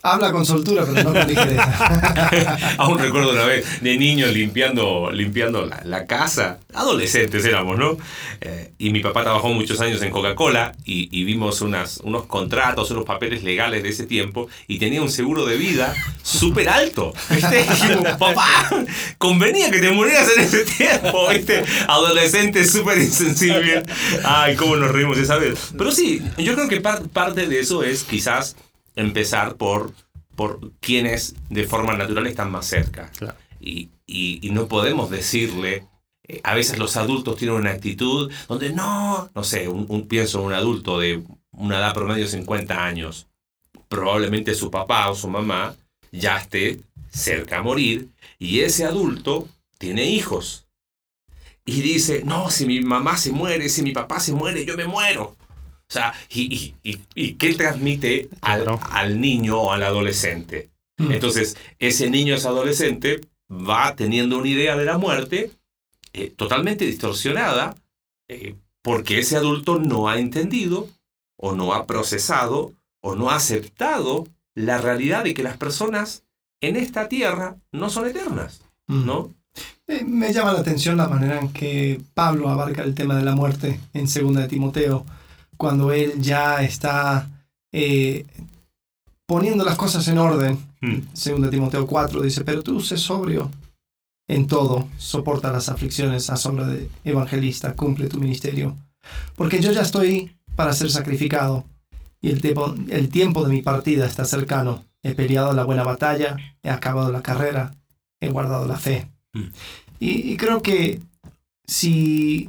habla 0.00 0.32
con 0.32 0.46
soltura, 0.46 0.86
pero 0.86 1.04
no 1.04 1.12
con 1.12 1.28
ligereza. 1.28 2.76
Aún 2.78 2.98
recuerdo 2.98 3.32
una 3.32 3.44
vez 3.44 3.82
de 3.82 3.98
niño 3.98 4.28
limpiando, 4.28 5.10
limpiando 5.12 5.66
la, 5.66 6.06
casa. 6.06 6.60
Adolescentes 6.72 7.44
éramos, 7.44 7.76
¿no? 7.76 7.98
Eh, 8.40 8.72
y 8.78 8.90
mi 8.90 9.00
papá 9.00 9.24
trabajó 9.24 9.48
muchos 9.48 9.78
años 9.82 10.00
en 10.00 10.10
Coca-Cola 10.10 10.72
y, 10.86 11.24
vimos 11.24 11.60
unas, 11.60 11.98
unos 11.98 12.24
contratos, 12.24 12.90
unos 12.90 13.04
papeles 13.04 13.42
legales 13.42 13.82
de 13.82 13.87
ese 13.88 14.06
tiempo 14.06 14.48
y 14.66 14.78
tenía 14.78 15.02
un 15.02 15.10
seguro 15.10 15.46
de 15.46 15.56
vida 15.56 15.94
súper 16.22 16.68
alto. 16.68 17.12
¿Viste? 17.30 17.64
dijimos, 17.64 18.04
papá, 18.18 18.70
convenía 19.18 19.70
que 19.70 19.80
te 19.80 19.90
murieras 19.90 20.28
en 20.36 20.44
ese 20.44 20.64
tiempo, 20.64 21.28
¿viste? 21.30 21.64
Adolescente 21.86 22.64
súper 22.64 22.98
insensible. 22.98 23.82
Ay, 24.24 24.56
cómo 24.56 24.76
nos 24.76 24.90
reímos 24.90 25.18
esa 25.18 25.36
vez. 25.36 25.72
Pero 25.76 25.92
sí, 25.92 26.22
yo 26.38 26.54
creo 26.54 26.68
que 26.68 26.80
parte 26.80 27.46
de 27.46 27.60
eso 27.60 27.82
es 27.82 28.04
quizás 28.04 28.56
empezar 28.96 29.56
por, 29.56 29.92
por 30.34 30.72
quienes 30.80 31.34
de 31.50 31.64
forma 31.64 31.96
natural 31.96 32.26
están 32.26 32.50
más 32.50 32.66
cerca. 32.66 33.10
Y, 33.60 33.90
y, 34.06 34.50
no 34.50 34.68
podemos 34.68 35.10
decirle, 35.10 35.86
eh, 36.26 36.40
a 36.44 36.54
veces 36.54 36.78
los 36.78 36.96
adultos 36.96 37.36
tienen 37.36 37.56
una 37.56 37.70
actitud 37.70 38.30
donde 38.48 38.70
no, 38.70 39.30
no 39.34 39.44
sé, 39.44 39.68
un, 39.68 40.08
pienso 40.08 40.40
en 40.40 40.46
un 40.46 40.52
adulto 40.52 40.98
de 40.98 41.22
una 41.52 41.78
edad 41.78 41.94
promedio 41.94 42.24
de 42.24 42.30
50 42.30 42.84
años, 42.84 43.27
probablemente 43.88 44.54
su 44.54 44.70
papá 44.70 45.10
o 45.10 45.14
su 45.14 45.28
mamá 45.28 45.74
ya 46.12 46.38
esté 46.38 46.80
cerca 47.10 47.58
a 47.58 47.62
morir 47.62 48.08
y 48.38 48.60
ese 48.60 48.84
adulto 48.84 49.48
tiene 49.78 50.04
hijos. 50.04 50.66
Y 51.64 51.82
dice, 51.82 52.22
no, 52.24 52.50
si 52.50 52.64
mi 52.64 52.80
mamá 52.80 53.16
se 53.18 53.30
muere, 53.30 53.68
si 53.68 53.82
mi 53.82 53.92
papá 53.92 54.20
se 54.20 54.32
muere, 54.32 54.64
yo 54.64 54.76
me 54.76 54.86
muero. 54.86 55.36
O 55.90 55.92
sea, 55.92 56.14
¿y, 56.30 56.74
y, 56.82 57.32
qué 57.34 57.54
transmite 57.54 58.28
al, 58.42 59.20
niño 59.20 59.58
o 59.58 59.72
al 59.72 59.82
adolescente? 59.82 60.70
Mm. 60.98 61.12
Entonces, 61.12 61.56
ese 61.78 62.10
niño, 62.10 62.34
ese 62.34 62.48
adolescente, 62.48 63.20
va 63.50 63.96
teniendo 63.96 64.38
una 64.38 64.48
idea 64.48 64.76
de 64.76 64.84
la 64.84 64.98
muerte 64.98 65.50
eh, 66.12 66.30
totalmente 66.30 66.84
distorsionada 66.84 67.74
eh, 68.28 68.54
porque 68.82 69.18
ese 69.18 69.36
adulto 69.36 69.78
no 69.78 70.08
ha 70.08 70.18
entendido 70.18 70.88
o 71.36 71.52
no 71.52 71.72
ha 71.72 71.86
procesado 71.86 72.74
o 73.00 73.14
no 73.14 73.30
ha 73.30 73.36
aceptado 73.36 74.26
la 74.54 74.78
realidad 74.78 75.24
de 75.24 75.34
que 75.34 75.42
las 75.42 75.56
personas 75.56 76.24
en 76.60 76.76
esta 76.76 77.08
tierra 77.08 77.56
no 77.72 77.90
son 77.90 78.06
eternas, 78.06 78.62
mm. 78.86 79.06
¿no? 79.06 79.34
Me 80.06 80.32
llama 80.32 80.52
la 80.52 80.60
atención 80.60 80.96
la 80.96 81.08
manera 81.08 81.40
en 81.40 81.52
que 81.52 82.00
Pablo 82.14 82.50
abarca 82.50 82.82
el 82.82 82.94
tema 82.94 83.16
de 83.16 83.24
la 83.24 83.34
muerte 83.34 83.80
en 83.94 84.04
2 84.04 84.36
de 84.36 84.48
Timoteo 84.48 85.06
cuando 85.56 85.92
él 85.92 86.20
ya 86.20 86.62
está 86.62 87.28
eh, 87.72 88.26
poniendo 89.26 89.64
las 89.64 89.76
cosas 89.76 90.06
en 90.08 90.18
orden. 90.18 90.58
Hmm. 90.80 91.00
Según 91.14 91.48
Timoteo 91.48 91.86
4 91.86 92.20
dice, 92.20 92.44
pero 92.44 92.62
tú 92.62 92.80
sé 92.80 92.96
sobrio 92.96 93.50
en 94.28 94.46
todo, 94.46 94.86
soporta 94.98 95.50
las 95.50 95.70
aflicciones, 95.70 96.28
asombra 96.28 96.66
de 96.66 96.90
evangelista, 97.04 97.74
cumple 97.74 98.08
tu 98.08 98.20
ministerio. 98.20 98.76
Porque 99.36 99.60
yo 99.60 99.72
ya 99.72 99.80
estoy 99.80 100.36
para 100.54 100.74
ser 100.74 100.90
sacrificado 100.90 101.64
y 102.20 102.30
el 102.30 102.40
tiempo, 102.40 102.74
el 102.88 103.08
tiempo 103.08 103.44
de 103.44 103.50
mi 103.52 103.62
partida 103.62 104.06
está 104.06 104.24
cercano. 104.24 104.84
He 105.02 105.14
peleado 105.14 105.52
la 105.52 105.64
buena 105.64 105.84
batalla, 105.84 106.36
he 106.62 106.70
acabado 106.70 107.12
la 107.12 107.22
carrera, 107.22 107.74
he 108.20 108.28
guardado 108.28 108.66
la 108.66 108.76
fe. 108.76 109.08
Hmm. 109.34 109.50
y 110.00 110.38
creo 110.38 110.62
que 110.62 111.02
si 111.66 112.48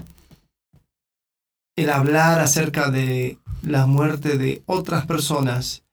el 1.75 1.89
hablar 1.89 2.39
acerca 2.39 2.89
de 2.89 3.37
la 3.61 3.85
muerte 3.85 4.37
de 4.37 4.63
otras 4.65 5.05
personas, 5.05 5.83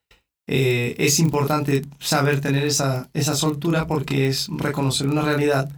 eh, 0.48 0.94
es 0.98 1.18
importante 1.18 1.84
saber 1.98 2.40
tener 2.40 2.64
esa, 2.64 3.08
esa 3.14 3.34
soltura 3.34 3.88
porque 3.88 4.28
es 4.28 4.48
reconocer 4.48 5.08
una 5.08 5.22
realidad. 5.22 5.68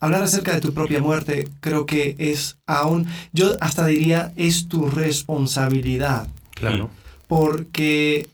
Hablar 0.00 0.24
acerca 0.24 0.52
de 0.52 0.60
tu 0.60 0.74
propia 0.74 1.00
muerte 1.00 1.48
creo 1.60 1.86
que 1.86 2.16
es 2.18 2.58
aún, 2.66 3.06
yo 3.32 3.52
hasta 3.60 3.86
diría, 3.86 4.32
es 4.36 4.66
tu 4.66 4.88
responsabilidad. 4.88 6.26
Claro. 6.54 6.90
Porque 7.26 8.28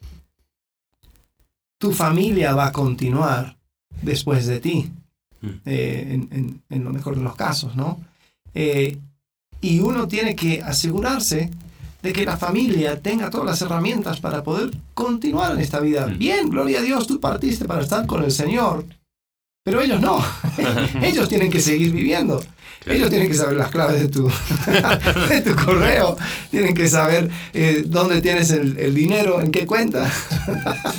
tu 1.79 1.93
familia 1.93 2.55
va 2.55 2.67
a 2.67 2.73
continuar 2.73 3.57
después 4.03 4.47
de 4.47 4.61
ti, 4.61 4.91
mm. 5.41 5.49
eh, 5.65 6.29
en, 6.69 6.85
lo 6.85 6.91
mejor 6.91 7.17
de 7.17 7.23
los 7.23 7.35
casos, 7.35 7.75
¿no? 7.75 8.01
Eh, 8.55 8.99
y 9.61 9.81
uno 9.81 10.09
tiene 10.09 10.35
que 10.37 10.63
asegurarse 10.63 11.51
de 12.03 12.13
que 12.13 12.25
la 12.25 12.37
familia 12.37 13.01
tenga 13.01 13.31
todas 13.31 13.47
las 13.47 13.63
herramientas 13.63 14.21
para 14.21 14.43
poder 14.43 14.71
continuar 14.93 15.53
en 15.53 15.61
esta 15.61 15.81
vida. 15.81 16.07
Mm. 16.07 16.19
Bien, 16.19 16.51
gloria 16.51 16.81
a 16.81 16.83
Dios, 16.83 17.07
tú 17.07 17.21
partiste 17.21 17.65
para 17.65 17.83
estar 17.83 18.07
con 18.07 18.23
el 18.25 18.33
Señor, 18.33 18.85
pero 19.65 19.81
ellos 19.81 20.01
no. 20.01 20.25
ellos 21.03 21.29
tienen 21.29 21.51
que 21.51 21.61
seguir 21.61 21.93
viviendo. 21.93 22.43
Ellos 22.87 23.11
tienen 23.11 23.29
que 23.29 23.35
saber 23.35 23.57
las 23.57 23.71
claves 23.71 24.01
de 24.01 24.09
tu, 24.09 24.29
de 25.29 25.41
tu 25.41 25.55
correo, 25.55 26.17
tienen 26.51 26.75
que 26.75 26.89
saber 26.89 27.31
eh, 27.53 27.85
dónde 27.87 28.21
tienes 28.21 28.51
el, 28.51 28.95
dinero, 28.95 29.41
en 29.41 29.53
qué 29.53 29.67
cuenta. 29.67 30.11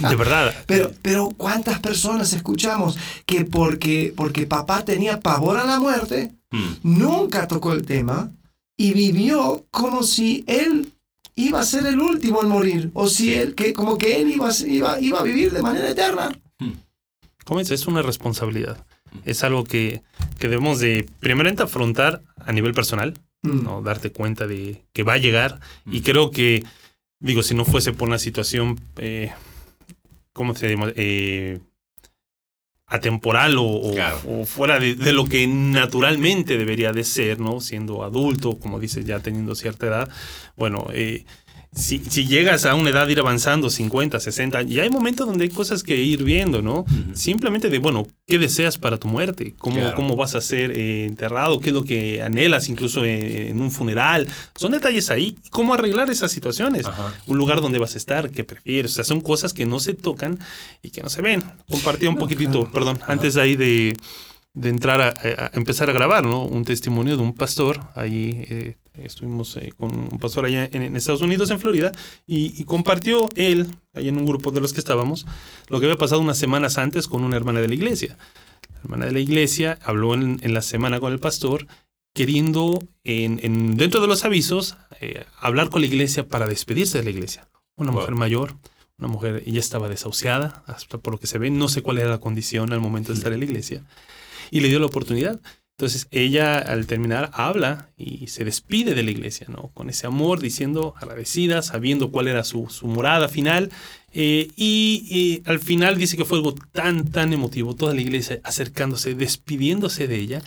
de 0.07 0.15
verdad. 0.15 0.53
Pero, 0.65 0.91
pero 1.01 1.29
¿cuántas 1.35 1.79
personas 1.79 2.31
escuchamos 2.31 2.97
que 3.25 3.43
porque, 3.43 4.13
porque 4.15 4.47
papá 4.47 4.85
tenía 4.85 5.19
pavor 5.19 5.57
a 5.57 5.65
la 5.65 5.79
muerte, 5.79 6.31
mm. 6.51 6.73
nunca 6.83 7.47
tocó 7.47 7.73
el 7.73 7.85
tema, 7.85 8.31
y 8.77 8.93
vivió 8.93 9.65
como 9.69 10.03
si 10.03 10.43
él 10.47 10.93
iba 11.35 11.59
a 11.59 11.65
ser 11.65 11.85
el 11.85 11.99
último 11.99 12.43
en 12.43 12.49
morir, 12.49 12.91
o 12.93 13.07
si 13.07 13.33
él, 13.33 13.55
que, 13.55 13.73
como 13.73 13.97
que 13.97 14.21
él 14.21 14.31
iba, 14.31 14.49
iba, 14.65 14.99
iba 15.01 15.19
a 15.19 15.23
vivir 15.23 15.51
de 15.51 15.61
manera 15.61 15.89
eterna. 15.89 16.31
Hmm. 17.43 17.45
¿Cómo 17.45 17.59
es? 17.59 17.71
Es 17.71 17.87
una 17.87 18.01
responsabilidad. 18.01 18.85
Es 19.25 19.43
algo 19.43 19.63
que, 19.63 20.01
que 20.39 20.47
debemos 20.47 20.79
de, 20.79 21.07
primeramente, 21.19 21.63
afrontar 21.63 22.21
a 22.37 22.51
nivel 22.51 22.73
personal, 22.73 23.13
hmm. 23.43 23.63
¿no? 23.63 23.81
darte 23.81 24.11
cuenta 24.11 24.47
de 24.47 24.83
que 24.93 25.03
va 25.03 25.13
a 25.13 25.17
llegar. 25.17 25.59
Y 25.85 25.99
hmm. 25.99 26.03
creo 26.03 26.31
que, 26.31 26.63
digo, 27.19 27.43
si 27.43 27.55
no 27.55 27.65
fuese 27.65 27.93
por 27.93 28.07
una 28.07 28.19
situación, 28.19 28.79
eh, 28.97 29.31
¿cómo 30.33 30.55
se 30.55 30.69
llama? 30.69 30.91
Eh, 30.95 31.59
atemporal 32.93 33.55
o, 33.57 34.45
fuera 34.45 34.77
de, 34.79 35.13
lo 35.13 35.25
que 35.25 35.47
naturalmente 35.47 36.59
debería 36.59 36.91
de 36.93 37.03
ser, 37.03 37.39
¿no? 37.39 37.59
Siendo 37.59 38.03
adulto, 38.03 38.59
como 38.59 38.79
dices, 38.79 39.05
ya 39.05 39.19
teniendo 39.19 39.55
cierta 39.55 39.87
edad, 39.87 40.09
bueno, 40.55 40.87
eh, 40.93 41.25
si, 41.75 41.99
si, 41.99 42.27
llegas 42.27 42.65
a 42.65 42.75
una 42.75 42.91
edad 42.91 43.07
de 43.07 43.13
ir 43.13 43.19
avanzando, 43.19 43.69
50, 43.69 44.19
60, 44.19 44.63
y 44.63 44.79
hay 44.79 44.89
momentos 44.89 45.25
donde 45.25 45.45
hay 45.45 45.49
cosas 45.49 45.83
que 45.83 45.97
ir 45.97 46.23
viendo, 46.23 46.61
¿no? 46.61 46.85
Simplemente 47.13 47.69
de, 47.69 47.79
bueno, 47.79 48.07
¿qué 48.27 48.37
deseas 48.37 48.77
para 48.77 48.97
tu 48.97 49.07
muerte? 49.07 49.55
¿Cómo, 49.57 49.93
cómo 49.95 50.15
vas 50.15 50.35
a 50.35 50.41
ser 50.41 50.71
eh, 50.71 51.05
enterrado? 51.05 51.59
¿Qué 51.59 51.69
es 51.69 51.73
lo 51.73 51.83
que 51.83 52.21
anhelas 52.21 52.69
incluso 52.69 53.03
en, 53.05 53.59
un 53.59 53.71
funeral? 53.71 54.27
Son 54.55 54.71
detalles 54.71 55.09
ahí. 55.09 55.35
¿Cómo 55.49 55.73
arreglar 55.73 56.09
esas 56.09 56.31
situaciones? 56.31 56.85
Un 57.27 57.37
lugar 57.37 57.61
donde 57.61 57.79
vas 57.79 57.95
a 57.95 57.97
estar, 57.97 58.29
¿qué 58.29 58.43
prefieres? 58.43 58.91
O 58.91 58.95
sea, 58.95 59.03
son 59.03 59.21
cosas 59.21 59.53
que 59.53 59.65
no 59.65 59.79
se 59.79 59.93
tocan 59.93 60.39
y 60.81 60.91
que 60.91 61.01
no 61.01 61.09
se 61.09 61.21
ven. 61.21 61.43
Compartí 61.69 62.05
un 62.05 62.17
poquitito, 62.17 62.71
perdón, 62.71 62.99
antes 63.07 63.35
ahí 63.37 63.55
de 63.55 63.97
de 64.53 64.69
entrar 64.69 65.01
a, 65.01 65.51
empezar 65.53 65.89
a 65.89 65.93
grabar, 65.93 66.25
¿no? 66.25 66.45
Un 66.45 66.63
testimonio 66.63 67.17
de 67.17 67.23
un 67.23 67.33
pastor, 67.33 67.79
ahí 67.95 68.45
eh, 68.49 68.77
estuvimos 68.93 69.57
eh, 69.57 69.73
con 69.75 69.91
un 69.91 70.19
pastor 70.19 70.45
allá 70.45 70.69
en, 70.71 70.95
Estados 70.95 71.21
Unidos, 71.21 71.49
en 71.49 71.59
Florida, 71.59 71.91
y, 72.27 72.63
compartió 72.65 73.29
él, 73.35 73.67
ahí 73.93 74.09
en 74.09 74.17
un 74.17 74.25
grupo 74.25 74.51
de 74.51 74.61
los 74.61 74.73
que 74.73 74.79
estábamos, 74.79 75.25
lo 75.69 75.79
que 75.79 75.87
había 75.87 75.97
pasado 75.97 76.21
unas 76.21 76.37
semanas 76.37 76.77
antes 76.77 77.07
con 77.07 77.23
una 77.23 77.35
hermana 77.35 77.61
de 77.61 77.67
la 77.67 77.73
iglesia. 77.73 78.17
La 78.69 78.79
hermana 78.81 79.05
de 79.07 79.11
la 79.11 79.19
iglesia 79.19 79.79
habló 79.83 80.13
en, 80.13 80.53
la 80.53 80.61
semana 80.61 80.99
con 80.99 81.11
el 81.11 81.19
pastor, 81.19 81.65
queriendo, 82.13 82.79
en, 83.03 83.75
dentro 83.75 84.01
de 84.01 84.07
los 84.07 84.23
avisos, 84.23 84.77
eh, 85.01 85.25
hablar 85.39 85.69
con 85.69 85.81
la 85.81 85.87
iglesia 85.87 86.27
para 86.27 86.45
despedirse 86.45 86.99
de 86.99 87.05
la 87.05 87.09
iglesia. 87.09 87.49
Una 87.75 87.91
mujer 87.91 88.13
mayor, 88.13 88.55
una 88.99 89.07
mujer, 89.07 89.41
ella 89.47 89.59
estaba 89.59 89.89
desahuciada, 89.89 90.63
hasta 90.67 90.99
por 90.99 91.13
lo 91.13 91.19
que 91.19 91.25
se 91.25 91.39
ve, 91.39 91.49
no 91.49 91.69
sé 91.69 91.81
cuál 91.81 91.97
era 91.97 92.11
la 92.11 92.19
condición 92.19 92.71
al 92.71 92.81
momento 92.81 93.11
de 93.11 93.17
estar 93.17 93.33
en 93.33 93.39
la 93.39 93.45
iglesia 93.45 93.83
y 94.51 94.59
le 94.59 94.69
dio 94.69 94.79
la 94.79 94.85
oportunidad. 94.87 95.39
Entonces 95.77 96.07
ella 96.11 96.59
al 96.59 96.85
terminar 96.85 97.31
habla 97.33 97.89
y 97.97 98.27
se 98.27 98.45
despide 98.45 98.93
de 98.93 99.01
la 99.01 99.09
iglesia, 99.09 99.47
¿no? 99.49 99.71
Con 99.73 99.89
ese 99.89 100.05
amor, 100.05 100.39
diciendo 100.39 100.93
agradecida, 100.97 101.63
sabiendo 101.63 102.11
cuál 102.11 102.27
era 102.27 102.43
su, 102.43 102.67
su 102.69 102.87
morada 102.87 103.27
final. 103.27 103.71
Eh, 104.13 104.49
y, 104.55 105.41
al 105.45 105.59
final 105.59 105.97
dice 105.97 106.15
que 106.15 106.25
fue 106.25 106.37
algo 106.37 106.53
tan, 106.53 107.09
tan 107.09 107.33
emotivo, 107.33 107.75
toda 107.75 107.95
la 107.95 108.01
iglesia 108.01 108.39
acercándose, 108.43 109.15
despidiéndose 109.15 110.07
de 110.07 110.17
ella 110.17 110.41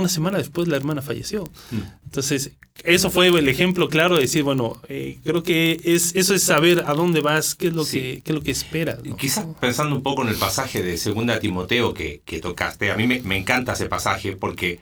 una 0.00 0.08
semana 0.08 0.38
después 0.38 0.68
la 0.68 0.76
hermana 0.76 1.02
falleció. 1.02 1.44
Mm. 1.70 1.80
Entonces, 2.04 2.52
eso 2.84 3.10
fue 3.10 3.28
el 3.28 3.48
ejemplo 3.48 3.88
claro 3.88 4.14
de 4.14 4.22
decir, 4.22 4.42
bueno, 4.42 4.80
eh, 4.88 5.18
creo 5.24 5.42
que 5.42 5.80
es, 5.84 6.14
eso 6.14 6.34
es 6.34 6.42
saber 6.42 6.84
a 6.86 6.94
dónde 6.94 7.20
vas, 7.20 7.54
qué 7.54 7.68
es 7.68 7.74
lo, 7.74 7.84
que, 7.84 8.22
qué 8.24 8.32
es 8.32 8.34
lo 8.34 8.42
que 8.42 8.50
esperas. 8.50 9.00
Quizás 9.18 9.46
pensando 9.60 9.96
un 9.96 10.02
poco 10.02 10.22
en 10.22 10.28
el 10.28 10.36
pasaje 10.36 10.82
de 10.82 10.96
Segunda 10.96 11.40
Timoteo 11.40 11.92
que, 11.92 12.22
que 12.24 12.40
tocaste, 12.40 12.90
a 12.90 12.96
mí 12.96 13.06
me, 13.06 13.36
encanta 13.36 13.72
ese 13.72 13.86
pasaje 13.86 14.36
porque 14.36 14.80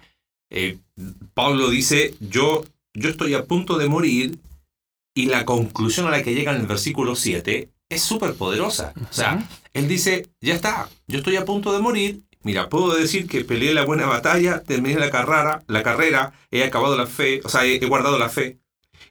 eh, 0.51 0.79
Pablo 1.35 1.71
dice, 1.71 2.15
yo, 2.21 2.65
yo 2.95 3.09
estoy 3.09 3.35
a 3.35 3.45
punto 3.45 3.79
de 3.79 3.89
morir 3.89 4.39
y 5.15 5.27
la 5.27 5.45
conclusión 5.45 6.07
a 6.07 6.11
la 6.11 6.23
que 6.23 6.35
llega 6.35 6.55
en 6.55 6.61
el 6.61 6.67
versículo 6.67 7.17
7 7.17 7.71
es 7.89 8.03
súper 8.03 8.35
poderosa. 8.35 8.93
O 9.11 9.13
sea, 9.13 9.49
él 9.73 9.89
dice, 9.89 10.27
ya 10.41 10.55
está, 10.55 10.89
yo 11.07 11.19
estoy 11.19 11.37
a 11.37 11.45
punto 11.45 11.73
de 11.73 11.81
morir 11.81 12.23
Mira, 12.47 12.69
puedo 12.69 12.95
decir 12.95 13.27
que 13.27 13.45
peleé 13.45 13.75
la 13.75 13.85
buena 13.85 14.07
batalla, 14.07 14.63
terminé 14.63 15.01
la 15.01 15.11
carrera, 15.11 15.65
la 15.67 15.83
carrera, 15.83 16.33
he 16.53 16.63
acabado 16.63 16.97
la 16.97 17.09
fe, 17.09 17.41
o 17.43 17.49
sea, 17.49 17.65
he, 17.65 17.85
guardado 17.85 18.21
la 18.21 18.29
fe. 18.29 18.61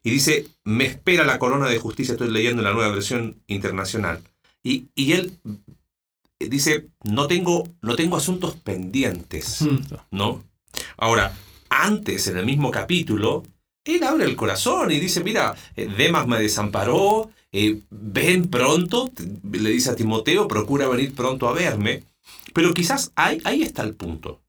Y 0.03 0.09
dice, 0.09 0.47
me 0.63 0.85
espera 0.85 1.25
la 1.25 1.37
corona 1.37 1.67
de 1.67 1.77
justicia, 1.77 2.13
estoy 2.13 2.31
leyendo 2.31 2.61
la 2.61 2.71
nueva 2.71 2.93
versión 2.93 3.43
internacional. 3.47 4.21
Y, 4.63 4.87
y 4.95 5.11
él 5.11 5.37
dice, 6.39 6.87
no 7.03 7.27
tengo, 7.27 7.67
no 7.81 7.97
tengo 7.97 8.15
asuntos 8.15 8.55
pendientes, 8.55 9.63
hmm. 9.63 9.79
¿no? 10.11 10.45
Ahora, 10.95 11.33
antes, 11.69 12.27
en 12.27 12.37
el 12.37 12.45
mismo 12.45 12.71
capítulo, 12.71 13.43
él 13.83 14.01
abre 14.03 14.23
el 14.23 14.37
corazón 14.37 14.93
y 14.93 14.99
dice, 15.01 15.25
mira, 15.25 15.53
eh, 15.75 15.89
Demas 15.97 16.25
me 16.25 16.39
desamparó, 16.39 17.31
eh, 17.57 17.79
ven 17.89 18.49
pronto, 18.49 19.09
le 19.49 19.69
dice 19.69 19.89
a 19.89 19.95
Timoteo, 19.95 20.45
procura 20.45 20.89
venir 20.89 21.15
pronto 21.15 21.47
a 21.47 21.53
verme. 21.53 22.03
Pero 22.53 22.73
quizás 22.73 23.13
ahí, 23.15 23.63
está 23.63 23.83
el 23.83 23.95
punto. 23.95 24.41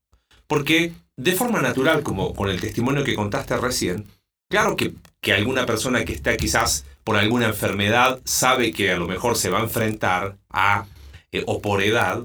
Porque 0.48 0.92
de 1.16 1.32
forma 1.32 1.62
natural, 1.62 2.02
como 2.02 2.34
con 2.34 2.50
el 2.50 2.60
testimonio 2.60 3.04
que 3.04 3.14
contaste 3.14 3.56
recién, 3.58 4.06
claro 4.50 4.74
que, 4.74 4.94
que 5.20 5.32
alguna 5.32 5.66
persona 5.66 6.04
que 6.04 6.14
está 6.14 6.36
quizás 6.36 6.84
por 7.04 7.16
alguna 7.16 7.46
enfermedad 7.46 8.20
sabe 8.24 8.72
que 8.72 8.90
a 8.90 8.98
lo 8.98 9.06
mejor 9.06 9.36
se 9.36 9.50
va 9.50 9.60
a 9.60 9.64
enfrentar 9.64 10.36
a, 10.50 10.86
eh, 11.30 11.44
o 11.46 11.62
por 11.62 11.84
edad, 11.84 12.24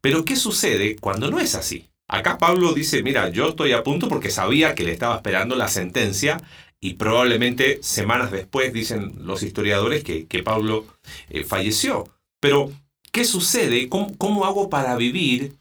pero 0.00 0.24
¿qué 0.24 0.36
sucede 0.36 0.96
cuando 0.96 1.30
no 1.30 1.40
es 1.40 1.54
así? 1.54 1.90
Acá 2.08 2.38
Pablo 2.38 2.72
dice, 2.72 3.02
mira, 3.02 3.28
yo 3.28 3.50
estoy 3.50 3.72
a 3.72 3.82
punto 3.82 4.08
porque 4.08 4.30
sabía 4.30 4.74
que 4.74 4.84
le 4.84 4.92
estaba 4.92 5.16
esperando 5.16 5.56
la 5.56 5.68
sentencia 5.68 6.40
y 6.82 6.94
probablemente 6.94 7.78
semanas 7.82 8.30
después, 8.30 8.74
dicen 8.74 9.14
los 9.20 9.42
historiadores, 9.42 10.04
que, 10.04 10.26
que 10.26 10.42
Pablo 10.42 10.84
eh, 11.30 11.44
falleció. 11.44 12.10
Pero 12.40 12.70
¿Qué 13.12 13.26
sucede? 13.26 13.90
¿Cómo, 13.90 14.44
hago 14.46 14.70
para 14.70 14.96
vivir 14.96 15.58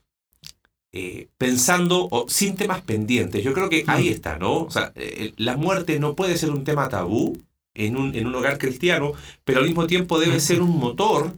eh, 0.93 1.27
pensando 1.38 2.07
o, 2.10 2.29
sin 2.29 2.55
temas 2.55 2.81
pendientes? 2.81 3.43
Yo 3.43 3.53
creo 3.53 3.67
que 3.67 3.84
ahí 3.88 4.10
mm. 4.10 4.13
está, 4.13 4.39
¿no? 4.39 4.63
O 4.63 4.71
sea, 4.71 4.93
eh, 4.95 5.34
la 5.36 5.57
muerte 5.57 5.99
no 5.99 6.15
puede 6.15 6.38
ser 6.38 6.49
un 6.49 6.63
tema 6.63 6.88
tabú 6.88 7.38
en 7.73 7.97
un, 7.97 8.15
en 8.15 8.25
un 8.25 8.36
hogar 8.36 8.57
cristiano, 8.57 9.12
pero 9.43 9.60
al 9.60 9.65
mismo 9.65 9.86
tiempo 9.86 10.17
debe 10.17 10.39
ser 10.39 10.62
un 10.62 10.79
motor 10.79 11.34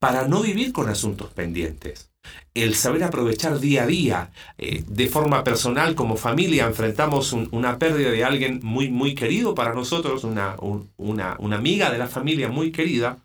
para 0.00 0.26
no 0.26 0.42
vivir 0.42 0.72
con 0.72 0.88
asuntos 0.88 1.30
pendientes. 1.32 2.10
El 2.54 2.76
saber 2.76 3.02
aprovechar 3.02 3.58
día 3.58 3.82
a 3.82 3.86
día, 3.86 4.30
eh, 4.58 4.84
de 4.86 5.08
forma 5.08 5.42
personal, 5.42 5.96
como 5.96 6.16
familia, 6.16 6.66
enfrentamos 6.66 7.32
una 7.32 7.80
pérdida 7.80 8.12
de 8.12 8.22
alguien 8.22 8.60
muy, 8.62 8.90
muy 8.90 9.16
querido 9.16 9.56
para 9.56 9.74
nosotros, 9.74 10.22
una, 10.22 10.54
una, 10.96 11.36
una 11.40 11.56
amiga 11.56 11.90
de 11.90 11.98
la 11.98 12.06
familia 12.06 12.48
muy 12.48 12.70
querida, 12.70 13.18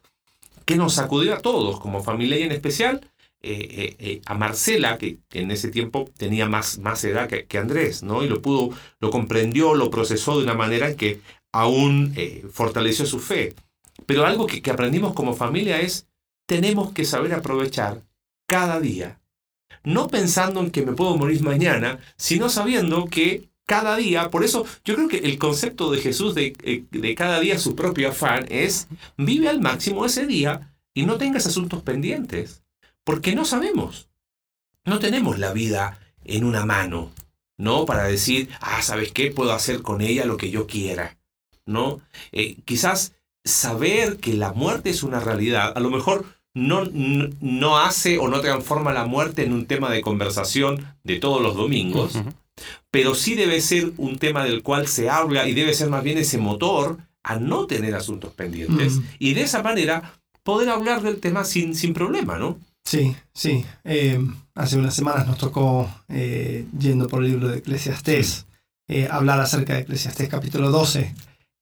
que 0.65 0.77
nos 0.77 0.95
sacudió 0.95 1.35
a 1.35 1.41
todos 1.41 1.79
como 1.79 2.03
familia 2.03 2.39
y 2.39 2.43
en 2.43 2.51
especial 2.51 3.07
eh, 3.43 3.95
eh, 3.99 4.21
a 4.25 4.33
Marcela, 4.33 4.97
que, 4.97 5.19
en 5.33 5.51
ese 5.51 5.69
tiempo 5.69 6.09
tenía 6.17 6.49
más, 6.49 6.79
más 6.79 7.03
edad 7.03 7.29
que, 7.29 7.57
Andrés, 7.59 8.01
¿no? 8.01 8.23
Y 8.23 8.27
lo 8.27 8.41
pudo, 8.41 8.71
lo 8.99 9.11
comprendió, 9.11 9.75
lo 9.75 9.91
procesó 9.91 10.39
de 10.39 10.43
una 10.43 10.55
manera 10.55 10.95
que 10.95 11.21
aún 11.51 12.15
fortaleció 12.51 13.05
su 13.05 13.19
fe. 13.19 13.53
Pero 14.07 14.25
algo 14.25 14.47
que, 14.47 14.63
que 14.63 14.71
aprendimos 14.71 15.13
como 15.13 15.35
familia 15.35 15.81
es, 15.81 16.07
tenemos 16.47 16.93
que 16.93 17.05
saber 17.05 17.35
aprovechar 17.35 18.01
cada 18.47 18.79
día. 18.79 19.18
No 19.83 20.07
pensando 20.07 20.59
en 20.59 20.71
que 20.71 20.85
me 20.85 20.93
puedo 20.93 21.17
morir 21.17 21.41
mañana, 21.41 21.99
sino 22.17 22.49
sabiendo 22.49 23.05
que 23.05 23.49
cada 23.65 23.95
día. 23.97 24.31
Por 24.31 24.43
eso 24.43 24.65
yo 24.83 24.95
creo 24.95 25.07
que 25.07 25.19
el 25.19 25.37
concepto 25.37 25.91
de 25.91 26.01
Jesús 26.01 26.33
de, 26.33 26.55
eh, 26.63 26.85
de, 26.89 27.15
cada 27.15 27.39
día 27.39 27.59
su 27.59 27.75
propio 27.75 28.09
afán 28.09 28.45
es 28.49 28.87
vive 29.15 29.47
al 29.47 29.61
máximo 29.61 30.05
ese 30.05 30.25
día 30.25 30.75
y 30.93 31.05
no 31.05 31.17
tengas 31.17 31.45
asuntos 31.45 31.83
pendientes. 31.83 32.63
Porque 33.03 33.35
no 33.35 33.45
sabemos. 33.45 34.09
No 34.85 34.99
tenemos 34.99 35.37
la 35.37 35.53
vida 35.53 35.99
en 36.25 36.43
una 36.45 36.65
mano, 36.65 37.11
¿no? 37.57 37.85
Para 37.85 38.05
decir, 38.05 38.49
ah, 38.59 38.81
¿sabes 38.81 39.11
qué? 39.11 39.31
Puedo 39.31 39.53
hacer 39.53 39.81
con 39.81 40.01
ella 40.01 40.25
lo 40.25 40.37
que 40.37 40.49
yo 40.49 40.65
quiera, 40.65 41.17
¿no? 41.65 42.01
Eh, 42.31 42.57
quizás 42.65 43.13
saber 43.43 44.17
que 44.17 44.33
la 44.33 44.53
muerte 44.53 44.89
es 44.89 45.03
una 45.03 45.19
realidad, 45.19 45.73
a 45.75 45.79
lo 45.79 45.89
mejor 45.89 46.25
no, 46.53 46.83
no, 46.91 47.77
hace 47.77 48.17
o 48.17 48.27
no 48.27 48.41
transforma 48.41 48.91
la 48.91 49.05
muerte 49.05 49.43
en 49.43 49.53
un 49.53 49.65
tema 49.65 49.89
de 49.91 50.01
conversación 50.01 50.83
de 51.03 51.19
todos 51.19 51.41
los 51.41 51.55
domingos, 51.55 52.19
pero 52.91 53.15
sí 53.15 53.35
debe 53.35 53.61
ser 53.61 53.91
un 53.97 54.17
tema 54.17 54.43
del 54.43 54.63
cual 54.63 54.87
se 54.87 55.09
habla 55.09 55.47
y 55.47 55.53
debe 55.53 55.73
ser 55.73 55.89
más 55.89 56.03
bien 56.03 56.17
ese 56.17 56.37
motor 56.37 56.97
a 57.23 57.37
no 57.37 57.67
tener 57.67 57.95
asuntos 57.95 58.33
pendientes 58.33 58.97
mm. 58.97 59.03
y 59.19 59.33
de 59.33 59.41
esa 59.41 59.61
manera 59.61 60.19
poder 60.43 60.69
hablar 60.69 61.01
del 61.01 61.19
tema 61.19 61.43
sin, 61.43 61.75
sin 61.75 61.93
problema, 61.93 62.37
¿no? 62.37 62.57
Sí, 62.83 63.15
sí. 63.33 63.63
Eh, 63.83 64.19
hace 64.55 64.77
unas 64.77 64.95
semanas 64.95 65.27
nos 65.27 65.37
tocó, 65.37 65.87
eh, 66.07 66.65
yendo 66.77 67.07
por 67.07 67.23
el 67.23 67.31
libro 67.31 67.47
de 67.49 67.59
Eclesiastés, 67.59 68.47
eh, 68.87 69.07
hablar 69.11 69.39
acerca 69.39 69.75
de 69.75 69.81
Eclesiastés 69.81 70.27
capítulo 70.27 70.71
12 70.71 71.13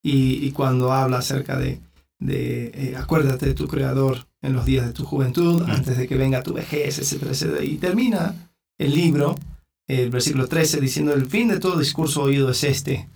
y, 0.02 0.52
cuando 0.52 0.94
habla 0.94 1.18
acerca 1.18 1.58
de, 1.58 1.82
de 2.20 2.96
acuérdate 2.98 3.48
de 3.48 3.54
tu 3.54 3.68
creador 3.68 4.27
en 4.42 4.54
los 4.54 4.66
días 4.66 4.86
de 4.86 4.94
tu 4.94 5.04
juventud, 5.04 5.64
antes 5.68 5.98
de 5.98 6.08
que 6.08 6.16
venga 6.16 6.44
tu 6.44 6.54
vejez, 6.54 7.00
etcétera, 7.00 7.32
etcétera. 7.32 7.64
Y 7.64 7.78
termina 7.78 8.36
el 8.78 8.94
libro 8.94 9.36
el 9.88 10.10
versículo 10.10 10.48
13, 10.48 10.82
diciendo, 10.82 11.14
el 11.14 11.28
fin 11.28 11.48
de 11.48 11.60
todo 11.60 11.80
discurso 11.80 12.24
oído 12.24 12.52
es 12.52 12.64
este, 12.64 13.08